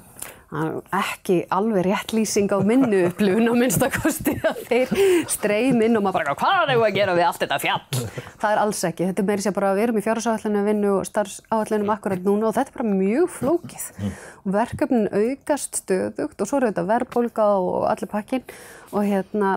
Ekki 0.95 1.41
alveg 1.51 1.89
rétt 1.89 2.13
lýsing 2.15 2.53
á 2.55 2.63
minnu 2.63 3.01
upplun 3.09 3.49
á 3.51 3.55
minnstakosti 3.59 4.37
að 4.51 4.61
þeir 4.69 4.93
streym 5.33 5.81
inn 5.83 5.99
og 5.99 6.05
maður 6.05 6.21
bara 6.21 6.37
hvað 6.39 6.59
er 6.61 6.71
það 6.71 6.85
að 6.87 6.99
gera 6.99 7.17
við 7.17 7.27
allt 7.27 7.41
þetta 7.43 7.59
fjall? 7.65 8.03
Það 8.43 8.53
er 8.53 8.61
alls 8.63 8.83
ekki. 8.87 9.09
Þetta 9.09 9.25
er 9.25 9.29
meiri 9.31 9.47
sér 9.47 9.57
bara 9.57 9.73
að 9.73 9.81
við 9.81 9.87
erum 9.87 9.99
í 9.99 10.05
fjárhásáallinu 10.07 10.61
að 10.61 10.71
vinna 10.71 10.93
og 10.93 11.09
starfsáallinu 11.09 11.95
akkurat 11.97 12.29
núna 12.29 12.51
og 12.51 12.55
þetta 12.59 12.73
er 12.73 12.79
bara 12.79 12.99
mjög 13.01 13.33
flókið. 13.41 13.89
Mm. 13.97 14.15
Verkefnin 14.57 15.11
aukast 15.11 15.81
stöðugt 15.83 16.45
og 16.45 16.53
svo 16.53 16.61
eru 16.61 16.71
þetta 16.71 16.87
verðbólka 16.93 17.49
og 17.57 17.89
allir 17.91 18.13
pakkin 18.13 18.47
og 18.93 19.03
hérna 19.03 19.57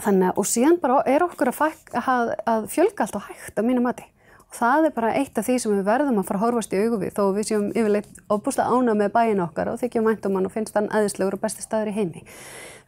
þannig 0.00 0.32
að 0.32 0.40
og 0.40 0.48
síðan 0.48 0.80
bara 0.82 1.02
er 1.06 1.22
okkur 1.26 1.52
að, 1.52 1.78
að, 2.00 2.34
að 2.50 2.66
fjölga 2.72 3.04
allt 3.04 3.20
og 3.20 3.28
hægt 3.28 3.60
á 3.60 3.62
mínu 3.62 3.84
mati 3.84 4.08
það 4.54 4.88
er 4.88 4.94
bara 4.94 5.12
eitt 5.18 5.38
af 5.38 5.46
því 5.48 5.56
sem 5.62 5.72
við 5.74 5.86
verðum 5.88 6.20
að 6.20 6.28
fara 6.28 6.40
að 6.40 6.44
horfast 6.46 6.74
í 6.74 6.82
augu 6.82 6.98
við 7.02 7.14
þó 7.16 7.22
við 7.34 7.48
séum 7.48 7.68
yfirleitt 7.72 8.20
óbúslega 8.30 8.70
ána 8.70 8.96
með 8.98 9.14
bæin 9.16 9.42
okkar 9.44 9.72
og 9.72 9.80
þykjum 9.82 10.06
mæntum 10.08 10.38
hann 10.38 10.48
og 10.48 10.54
finnst 10.54 10.76
hann 10.78 10.90
aðeinslegur 10.94 11.36
og 11.38 11.42
besti 11.42 11.64
staður 11.64 11.90
í 11.90 11.96
heimi. 11.98 12.24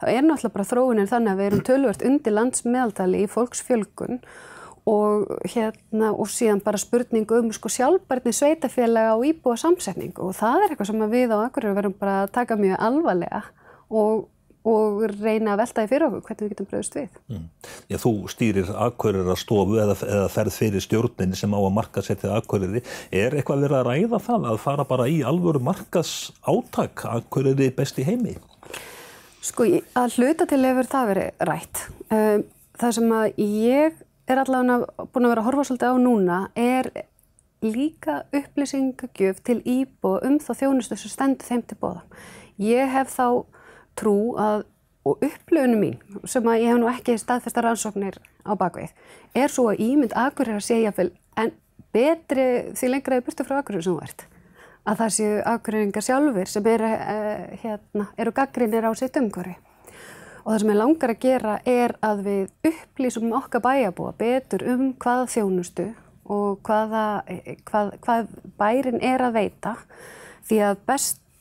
Það 0.01 0.13
er 0.13 0.27
náttúrulega 0.27 0.55
bara 0.55 0.69
þróunin 0.71 1.11
þannig 1.11 1.33
að 1.33 1.41
við 1.41 1.49
erum 1.49 1.65
tölvört 1.67 2.05
undir 2.07 2.37
landsmeðaltali 2.37 3.23
í 3.25 3.31
fólksfjölgun 3.33 4.21
og 4.87 5.27
hérna 5.51 6.13
og 6.15 6.29
síðan 6.31 6.63
bara 6.63 6.79
spurning 6.79 7.27
um 7.35 7.51
sko 7.51 7.71
sjálfbarni 7.71 8.31
sveitafélaga 8.31 9.17
og 9.17 9.25
íbúa 9.27 9.57
samsetning 9.59 10.15
og 10.23 10.31
það 10.37 10.63
er 10.63 10.71
eitthvað 10.71 10.91
sem 10.93 11.05
við 11.11 11.33
á 11.35 11.37
Akureyri 11.43 11.75
verðum 11.75 11.97
bara 11.99 12.21
að 12.23 12.33
taka 12.37 12.55
mjög 12.59 12.79
alvarlega 12.87 13.41
og 13.91 14.29
og 14.67 15.03
reyna 15.13 15.53
að 15.53 15.61
velta 15.61 15.83
því 15.83 15.91
fyrir 15.91 16.05
okkur 16.07 16.23
hvernig 16.27 16.43
við 16.43 16.53
getum 16.53 16.69
bröðist 16.71 16.97
við. 16.97 17.21
Mm. 17.31 17.45
Já, 17.87 17.97
þú 18.03 18.11
stýrir 18.33 18.71
akkverðir 18.87 19.31
að 19.31 19.39
stofu 19.41 19.79
eða, 19.83 19.95
eða 20.07 20.27
ferð 20.33 20.57
fyrir 20.57 20.83
stjórnin 20.83 21.37
sem 21.39 21.55
á 21.55 21.59
að 21.59 21.75
markasetja 21.77 22.35
akkverðir. 22.37 22.93
Er 23.11 23.37
eitthvað 23.37 23.65
verið 23.67 23.79
að 23.79 23.89
ræða 23.91 24.21
það 24.27 24.49
að 24.51 24.61
fara 24.65 24.87
bara 24.89 25.07
í 25.11 25.21
alvöru 25.27 25.63
markas 25.63 26.13
áttak 26.47 27.05
akkverðir 27.07 27.73
best 27.77 28.01
í 28.01 28.07
heimi? 28.07 28.35
Sko, 29.47 29.67
að 29.95 30.17
hluta 30.19 30.47
til 30.49 30.63
hefur 30.65 30.89
það 30.91 31.11
verið 31.13 31.45
rætt. 31.47 31.83
Um, 32.11 32.47
það 32.77 32.97
sem 32.97 33.13
að 33.15 33.27
ég 33.43 34.01
er 34.27 34.41
allavega 34.41 35.07
búin 35.13 35.27
að 35.27 35.31
vera 35.31 35.43
að 35.43 35.47
horfa 35.47 35.67
svolítið 35.69 35.93
á 35.93 35.97
núna 36.03 36.39
er 36.59 36.89
líka 37.63 38.23
upplýsingagjöf 38.35 39.39
til 39.47 39.61
íbú 39.65 40.17
um 40.25 40.37
þá 40.43 40.51
þjónustu 40.59 40.97
sem 40.99 41.13
stendur 41.13 41.47
þeim 41.47 41.63
til 41.65 41.77
bóða. 41.79 42.03
Ég 42.61 42.91
hef 42.91 43.13
þá 43.13 43.45
trú 43.97 44.17
að, 44.39 44.65
og 45.07 45.23
upplöfunum 45.25 45.81
mín, 45.81 45.99
sem 46.27 46.47
að 46.47 46.63
ég 46.63 46.73
hef 46.73 46.81
nú 46.81 46.89
ekki 46.91 47.17
staðfesta 47.19 47.63
rannsóknir 47.65 48.19
á 48.43 48.51
bakveið, 48.59 48.95
er 49.35 49.53
svo 49.53 49.69
að 49.71 49.83
ímynd 49.85 50.15
Akureyri 50.17 50.59
að 50.61 50.67
segja 50.67 50.95
vel 50.97 51.11
en 51.37 51.53
betri 51.95 52.47
því 52.77 52.91
lengra 52.91 53.19
þið 53.19 53.29
burtu 53.29 53.47
frá 53.47 53.59
Akureyri 53.61 53.85
sem 53.85 53.95
þú 53.95 54.07
ert. 54.07 54.25
Að 54.87 54.99
það 55.01 55.13
séu 55.17 55.39
Akureyringar 55.51 56.05
sjálfur 56.05 56.51
sem 56.51 56.67
eru, 56.71 56.91
uh, 56.95 57.47
hérna, 57.63 58.09
eru 58.17 58.33
gaggrinir 58.35 58.87
á 58.87 58.91
sitt 58.95 59.17
umhverfi. 59.19 59.57
Og 60.45 60.53
það 60.53 60.61
sem 60.61 60.69
ég 60.71 60.79
langar 60.79 61.11
að 61.11 61.23
gera 61.25 61.55
er 61.67 61.93
að 62.07 62.21
við 62.23 62.69
upplýsum 62.69 63.33
okkar 63.35 63.63
bæjabúa 63.65 64.13
betur 64.15 64.63
um 64.71 64.93
hvaða 64.95 65.25
þjónustu 65.33 65.89
og 66.31 66.61
hvaða, 66.67 67.03
hvað, 67.67 67.91
hvað 68.03 68.29
bærin 68.59 69.03
er 69.03 69.23
að 69.27 69.35
veita 69.41 69.73
því 70.47 70.61
að 70.69 70.79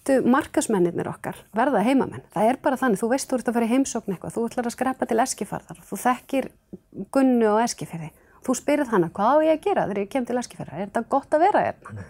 bestu 0.06 0.28
markasmennir 0.30 1.08
okkar? 1.10 1.38
Verða 1.56 1.82
heimamenn. 1.82 2.22
Það 2.34 2.50
er 2.50 2.58
bara 2.62 2.78
þannig, 2.78 3.00
þú 3.00 3.08
veist 3.10 3.30
þú 3.30 3.38
ert 3.38 3.48
að 3.48 3.56
fara 3.56 3.66
í 3.66 3.72
heimsókn 3.72 4.14
eitthvað, 4.14 4.34
þú 4.34 4.44
ætlar 4.46 4.68
að 4.68 4.74
skrepa 4.74 5.06
til 5.06 5.18
eskifarðar, 5.22 5.80
þú 5.82 5.98
þekkir 6.02 6.48
gunnu 7.14 7.48
og 7.50 7.62
eskifyrði, 7.64 8.12
þú 8.46 8.54
spyrir 8.54 8.92
hana 8.92 9.10
hvað 9.10 9.42
á 9.42 9.44
ég 9.46 9.58
að 9.58 9.66
gera 9.66 9.86
þegar 9.88 10.02
ég 10.02 10.12
kem 10.12 10.28
til 10.28 10.38
eskifyrða, 10.38 10.78
er 10.78 10.86
þetta 10.86 11.04
gott 11.10 11.34
að 11.34 11.44
vera 11.46 11.64
hérna? 11.66 12.06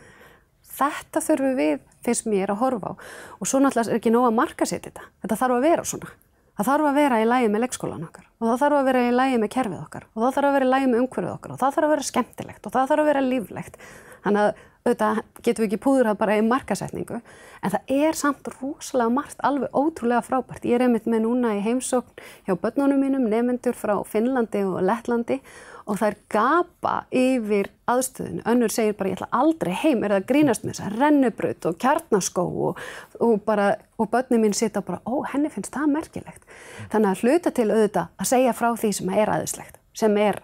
Þetta 0.76 1.24
þurfum 1.24 1.56
við, 1.56 1.74
finnst 2.04 2.28
mér, 2.28 2.52
að 2.52 2.60
horfa 2.60 2.92
á. 2.92 2.94
Og 3.40 3.48
svo 3.48 3.62
náttúrulega 3.64 3.94
er 3.94 4.00
ekki 4.00 4.12
nóg 4.12 4.28
að 4.28 4.36
marka 4.36 4.68
sér 4.68 4.82
þetta, 4.84 5.06
þetta 5.24 5.38
þarf 5.40 5.56
að 5.56 5.68
vera 5.70 5.86
svona. 5.88 6.12
Það 6.56 6.68
þarf 6.70 6.88
að 6.88 6.96
vera 6.96 7.16
í 7.20 7.24
lægi 7.28 7.48
með 7.52 7.62
leikskólan 7.64 8.04
okkar. 8.06 8.28
Og 8.40 8.46
það 8.48 8.60
þarf 8.62 8.76
að 8.76 8.86
vera 8.88 9.00
í 9.04 9.10
lægi 9.12 9.40
með 9.40 9.50
kerfið 9.52 9.80
okkar. 9.80 10.04
Og 10.12 10.22
það 10.22 10.36
þarf 10.36 10.48
að 10.48 10.54
vera 10.56 10.66
í 10.66 10.70
lægi 10.72 10.86
með 10.88 11.02
umhverfið 11.02 11.32
okkar. 11.34 11.52
Og 11.52 11.58
það 11.60 11.74
þarf 11.74 11.86
að 11.86 11.92
vera 11.92 12.06
skemmtilegt. 12.08 12.62
Og 12.62 12.72
það 12.72 12.86
þarf 12.92 13.02
að 13.02 13.10
vera 13.10 13.24
líflegt. 13.26 13.76
Þannig 14.24 14.46
að 14.46 14.62
auðvitað 14.86 15.22
getum 15.42 15.64
við 15.64 15.68
ekki 15.68 15.82
púður 15.82 16.08
það 16.10 16.18
bara 16.20 16.36
í 16.38 16.42
markasetningu 16.46 17.20
en 17.20 17.72
það 17.74 17.92
er 17.96 18.18
samt 18.18 18.50
rosalega 18.56 19.12
margt 19.12 19.40
alveg 19.46 19.74
ótrúlega 19.74 20.22
frábært. 20.24 20.66
Ég 20.66 20.78
er 20.78 20.86
einmitt 20.86 21.08
með 21.10 21.24
núna 21.26 21.54
í 21.56 21.62
heimsókn 21.64 22.22
hjá 22.46 22.54
börnunum 22.62 23.02
mínum, 23.02 23.26
nefnendur 23.30 23.76
frá 23.76 23.96
Finnlandi 24.06 24.62
og 24.66 24.78
Lettlandi 24.86 25.40
og 25.86 26.00
það 26.00 26.08
er 26.08 26.16
gapa 26.34 26.94
yfir 27.14 27.70
aðstöðinu. 27.90 28.42
Önnur 28.50 28.74
segir 28.74 28.96
bara 28.98 29.12
ég 29.12 29.20
ætla 29.20 29.28
aldrei 29.38 29.72
heim, 29.82 30.02
er 30.02 30.16
það 30.16 30.28
grínast 30.30 30.66
með 30.66 30.74
þess 30.74 30.86
að 30.86 30.98
rennubraut 31.02 31.68
og 31.70 31.78
kjarnaskó 31.82 32.46
og, 32.70 32.82
og 33.22 33.36
bara, 33.46 33.68
og 33.98 34.10
börnum 34.10 34.42
mín 34.42 34.56
sita 34.56 34.82
bara, 34.82 35.02
ó 35.06 35.22
henni 35.30 35.50
finnst 35.52 35.74
það 35.74 35.94
merkilegt. 35.94 36.46
Þannig 36.92 37.12
að 37.12 37.22
hluta 37.22 37.54
til 37.54 37.70
auðvitað 37.70 38.12
að 38.18 38.30
segja 38.32 38.56
frá 38.58 38.72
því 38.74 38.92
sem 38.98 39.14
er 39.14 39.34
aðeinslegt, 39.36 39.80
sem 39.94 40.18
er 40.22 40.42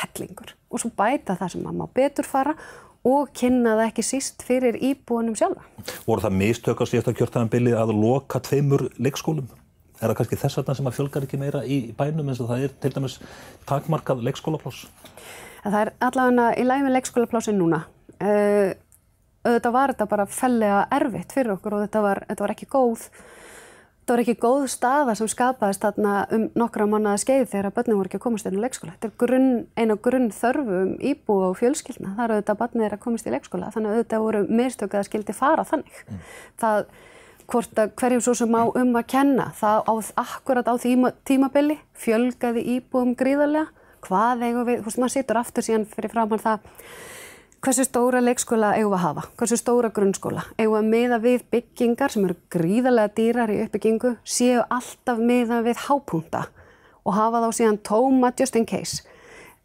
hellingur 0.00 0.56
og 0.72 0.80
svo 0.80 0.92
bæta 0.96 1.36
það 1.36 1.54
sem 1.54 1.64
maður 1.64 1.80
má 1.82 1.96
betur 1.96 2.28
fara 2.28 2.54
og 3.08 3.32
kynna 3.34 3.74
það 3.78 3.88
ekki 3.88 4.04
síst 4.06 4.44
fyrir 4.46 4.78
íbúinum 4.78 5.34
sjálfa. 5.38 5.64
Voru 6.06 6.22
það 6.22 6.36
mistök 6.38 6.82
á 6.82 6.84
síðasta 6.86 7.14
kjörtaðanbili 7.18 7.74
að 7.74 7.94
loka 7.98 8.40
tveimur 8.44 8.86
leikskólum? 9.02 9.48
Er 9.98 10.10
það 10.10 10.18
kannski 10.20 10.38
þess 10.38 10.58
vegna 10.58 10.76
sem 10.78 10.90
að 10.90 10.96
fjölgar 10.98 11.26
ekki 11.26 11.38
meira 11.38 11.64
í 11.66 11.80
bænum 11.98 12.30
eins 12.30 12.40
og 12.42 12.50
það 12.50 12.66
er 12.66 12.76
til 12.82 12.92
dæmis 12.94 13.18
takmarkað 13.68 14.22
leikskólapláss? 14.26 14.86
Það 15.62 15.78
er 15.80 15.92
allavega 16.02 16.48
í 16.58 16.64
læmi 16.66 16.94
leikskólaplássin 16.94 17.58
núna. 17.58 17.84
Uh, 18.22 18.74
auðvitað 19.46 19.74
var 19.74 19.92
þetta 19.92 20.08
bara 20.10 20.26
fellega 20.30 20.80
erfitt 20.94 21.34
fyrir 21.34 21.54
okkur 21.56 21.78
og 21.78 21.84
þetta 21.86 22.02
var, 22.04 22.22
þetta 22.30 22.46
var 22.46 22.54
ekki 22.54 22.70
góð 22.70 23.06
þetta 24.02 24.14
var 24.16 24.20
ekki 24.24 24.34
góð 24.42 24.64
staða 24.72 25.14
sem 25.14 25.28
skapaðist 25.30 25.84
þarna 25.84 26.14
um 26.34 26.48
nokkra 26.58 26.88
mannaða 26.90 27.20
skeið 27.22 27.44
þegar 27.52 27.68
að 27.68 27.76
börnum 27.76 28.00
voru 28.00 28.10
ekki 28.10 28.18
að 28.18 28.24
komast 28.24 28.48
inn 28.48 28.58
á 28.58 28.64
leikskóla. 28.64 28.94
Þetta 28.96 29.08
er 29.08 29.14
grunn, 29.22 29.52
eina 29.78 29.96
grunn 30.02 30.26
þörfum 30.34 30.90
íbú 30.98 31.36
og 31.46 31.54
fjölskyldna. 31.60 32.16
Það 32.16 32.24
eru 32.24 32.38
auðvitað 32.38 32.56
að 32.56 32.60
börnum 32.64 32.86
er 32.88 32.96
að 32.96 33.02
komast 33.04 33.28
í 33.30 33.34
leikskóla 33.36 33.70
þannig 33.70 33.92
að 33.92 34.00
auðvitað 34.00 34.24
voru 34.26 34.42
mistökuð 34.50 34.98
að 34.98 35.06
skildi 35.06 35.36
fara 35.38 35.66
þannig. 35.70 36.02
Mm. 36.08 36.26
Það 36.64 36.82
hvort 37.52 37.78
að 37.78 37.94
hverjum 38.02 38.24
svo 38.26 38.34
sem 38.42 38.58
á 38.58 38.64
um 38.82 38.92
að 38.98 39.08
kenna. 39.14 39.46
Það 39.60 39.86
á 39.86 39.94
akkurat 40.24 40.66
á 40.66 40.74
tíma, 40.82 41.14
tímabili 41.28 41.78
fjölgaði 41.94 42.66
íbúum 42.74 43.14
gríðarlega. 43.18 43.70
Hvað 44.02 44.42
eigum 44.48 44.66
við, 44.66 44.80
þú 44.82 44.88
veist 44.88 44.98
maður 44.98 45.14
situr 45.14 45.38
aftur 45.38 45.62
síðan 45.62 45.86
fyrir 45.86 46.10
framann 46.10 46.42
það 46.42 46.64
hversu 47.62 47.84
stóra 47.86 48.18
leikskóla 48.22 48.72
eigum 48.74 48.90
við 48.90 48.98
að 48.98 49.04
hafa, 49.04 49.22
hversu 49.38 49.56
stóra 49.60 49.92
grunnskóla. 49.94 50.42
Eigum 50.58 50.74
við 50.74 50.80
að 50.80 50.90
miða 50.90 51.18
við 51.22 51.44
byggingar 51.54 52.10
sem 52.10 52.24
eru 52.26 52.36
gríðarlega 52.50 53.14
dýrar 53.14 53.52
í 53.54 53.60
uppbyggingu, 53.62 54.16
séu 54.26 54.64
alltaf 54.66 55.22
miða 55.22 55.60
við 55.62 55.84
hápunta 55.86 56.48
og 57.06 57.14
hafa 57.14 57.44
þá 57.44 57.58
síðan 57.58 57.80
tóma 57.86 58.32
just 58.38 58.58
in 58.58 58.66
case? 58.66 59.06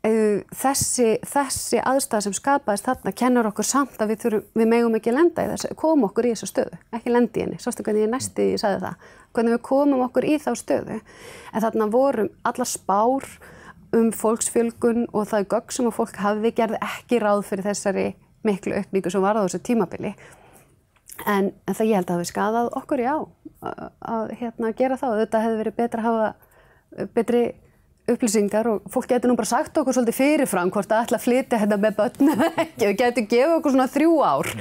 Þessi, 0.07 1.17
þessi 1.25 1.81
aðstæð 1.81 2.27
sem 2.27 2.35
skapaðist 2.37 2.85
þarna 2.85 3.11
kennur 3.17 3.49
okkur 3.49 3.65
samt 3.65 3.97
að 3.99 4.13
við, 4.13 4.19
þurfum, 4.21 4.43
við 4.61 4.69
megum 4.71 4.95
ekki 4.95 5.11
lenda 5.11 5.43
í 5.43 5.49
þessu, 5.49 5.73
komum 5.75 6.05
okkur 6.07 6.29
í 6.29 6.35
þessu 6.35 6.47
stöðu, 6.51 6.77
ekki 6.95 7.11
lendi 7.11 7.43
henni, 7.43 7.57
sástu 7.59 7.83
hvernig 7.83 8.05
ég 8.05 8.13
næsti 8.13 8.45
ég 8.53 8.61
sagði 8.61 8.85
það, 8.85 9.09
hvernig 9.35 9.57
við 9.57 9.63
komum 9.67 10.05
okkur 10.05 10.29
í 10.29 10.37
þá 10.39 10.51
stöðu, 10.61 10.99
en 11.51 11.65
þarna 11.65 11.89
vorum 11.97 12.29
alla 12.47 12.67
spár 12.69 13.27
um 13.95 14.09
fólksfjölgun 14.15 15.05
og 15.13 15.29
það 15.29 15.47
gögg 15.53 15.75
sem 15.75 15.87
að 15.87 15.95
fólk 15.99 16.17
hafi 16.21 16.51
gerði 16.55 16.81
ekki 16.83 17.21
ráð 17.23 17.45
fyrir 17.47 17.69
þessari 17.69 18.07
miklu 18.47 18.75
aukningu 18.77 19.11
sem 19.11 19.23
var 19.23 19.39
á 19.39 19.43
þessu 19.45 19.61
tímabili, 19.63 20.13
en, 21.25 21.51
en 21.51 21.77
það 21.77 21.89
ég 21.89 22.01
held 22.01 22.11
að 22.13 22.21
við 22.21 22.29
skadaði 22.31 22.73
okkur 22.81 23.03
já 23.03 23.13
að, 23.15 23.85
að 24.15 24.33
hérna, 24.41 24.73
gera 24.77 24.99
þá, 24.99 25.07
þetta 25.21 25.43
hefði 25.45 25.61
verið 25.63 25.79
betra 25.79 26.03
að 26.03 26.09
hafa 26.09 27.07
betri 27.15 27.43
upplýsingar 28.07 28.69
og 28.71 28.91
fólk 28.91 29.09
getur 29.11 29.31
nú 29.31 29.35
bara 29.35 29.49
sagt 29.49 29.77
okkur 29.77 29.95
svolítið 29.95 30.15
fyrirfram 30.15 30.71
hvort 30.71 30.87
það 30.87 31.07
ætla 31.07 31.19
að 31.19 31.25
flytja 31.25 31.61
þetta 31.63 31.79
með 31.83 31.97
börn 31.97 32.29
eða 32.33 32.51
ekki. 32.63 32.83
Við 32.85 32.99
getum 33.01 33.27
gefið 33.33 33.55
okkur 33.57 33.75
svona 33.75 33.89
þrjú 33.91 34.13
ár 34.23 34.51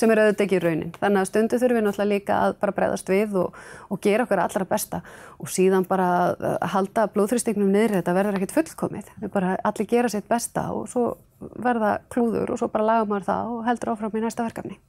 sem 0.00 0.10
er 0.12 0.22
auðvitað 0.22 0.46
ekki 0.46 0.60
raunin. 0.64 0.92
Þannig 0.96 1.20
að 1.20 1.28
stundu 1.28 1.58
þurfum 1.60 1.78
við 1.78 1.86
náttúrulega 1.86 2.10
líka 2.10 2.38
að 2.46 2.54
bara 2.62 2.76
breyðast 2.76 3.10
við 3.12 3.34
og, 3.40 3.58
og 3.92 4.00
gera 4.04 4.26
okkur 4.26 4.42
allra 4.42 4.66
besta 4.70 5.00
og 5.38 5.50
síðan 5.52 5.86
bara 5.88 6.06
að 6.34 6.68
halda 6.74 7.06
blóðþrýstingnum 7.14 7.72
niður 7.74 7.98
þetta 7.98 8.14
verður 8.16 8.38
ekkert 8.40 8.56
fullkomið. 8.58 9.12
Við 9.20 9.34
bara 9.34 9.56
allir 9.70 9.90
gera 9.90 10.12
sitt 10.12 10.28
besta 10.30 10.70
og 10.74 10.88
svo 10.90 11.04
verða 11.40 11.94
klúður 12.12 12.54
og 12.54 12.60
svo 12.60 12.68
bara 12.72 12.88
laga 12.88 13.06
maður 13.08 13.28
það 13.28 13.52
og 13.54 13.62
heldur 13.68 13.92
áfram 13.94 14.16
í 14.16 14.24
næsta 14.24 14.46
verkefni. 14.46 14.80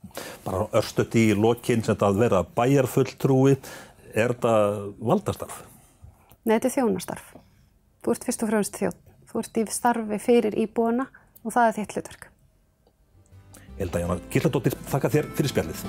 Bara 0.45 0.65
örstuðt 0.79 1.19
í 1.19 1.25
lokinn 1.37 1.85
sem 1.85 1.93
þetta 1.93 2.09
að 2.11 2.23
vera 2.25 2.41
bæjarfulltrúi, 2.57 3.55
er 4.11 4.33
þetta 4.33 4.55
valdastarf? 4.99 5.61
Nei, 6.43 6.57
þetta 6.57 6.71
er 6.71 6.75
þjónastarf. 6.79 7.31
Þú 8.01 8.15
ert 8.15 8.27
fyrst 8.27 8.43
og 8.43 8.51
fremst 8.51 8.81
þjótt. 8.81 9.07
Þú 9.31 9.43
ert 9.43 9.61
í 9.61 9.65
starfi 9.71 10.19
fyrir 10.19 10.59
íbúana 10.59 11.07
og 11.45 11.55
það 11.55 11.69
er 11.69 11.77
þitt 11.79 11.97
hlutverk. 11.97 12.30
Elda 13.85 14.03
Jónar 14.03 14.21
Gilladóttir, 14.33 14.77
þakka 14.91 15.15
þér 15.15 15.31
fyrir 15.37 15.53
spjallið. 15.55 15.85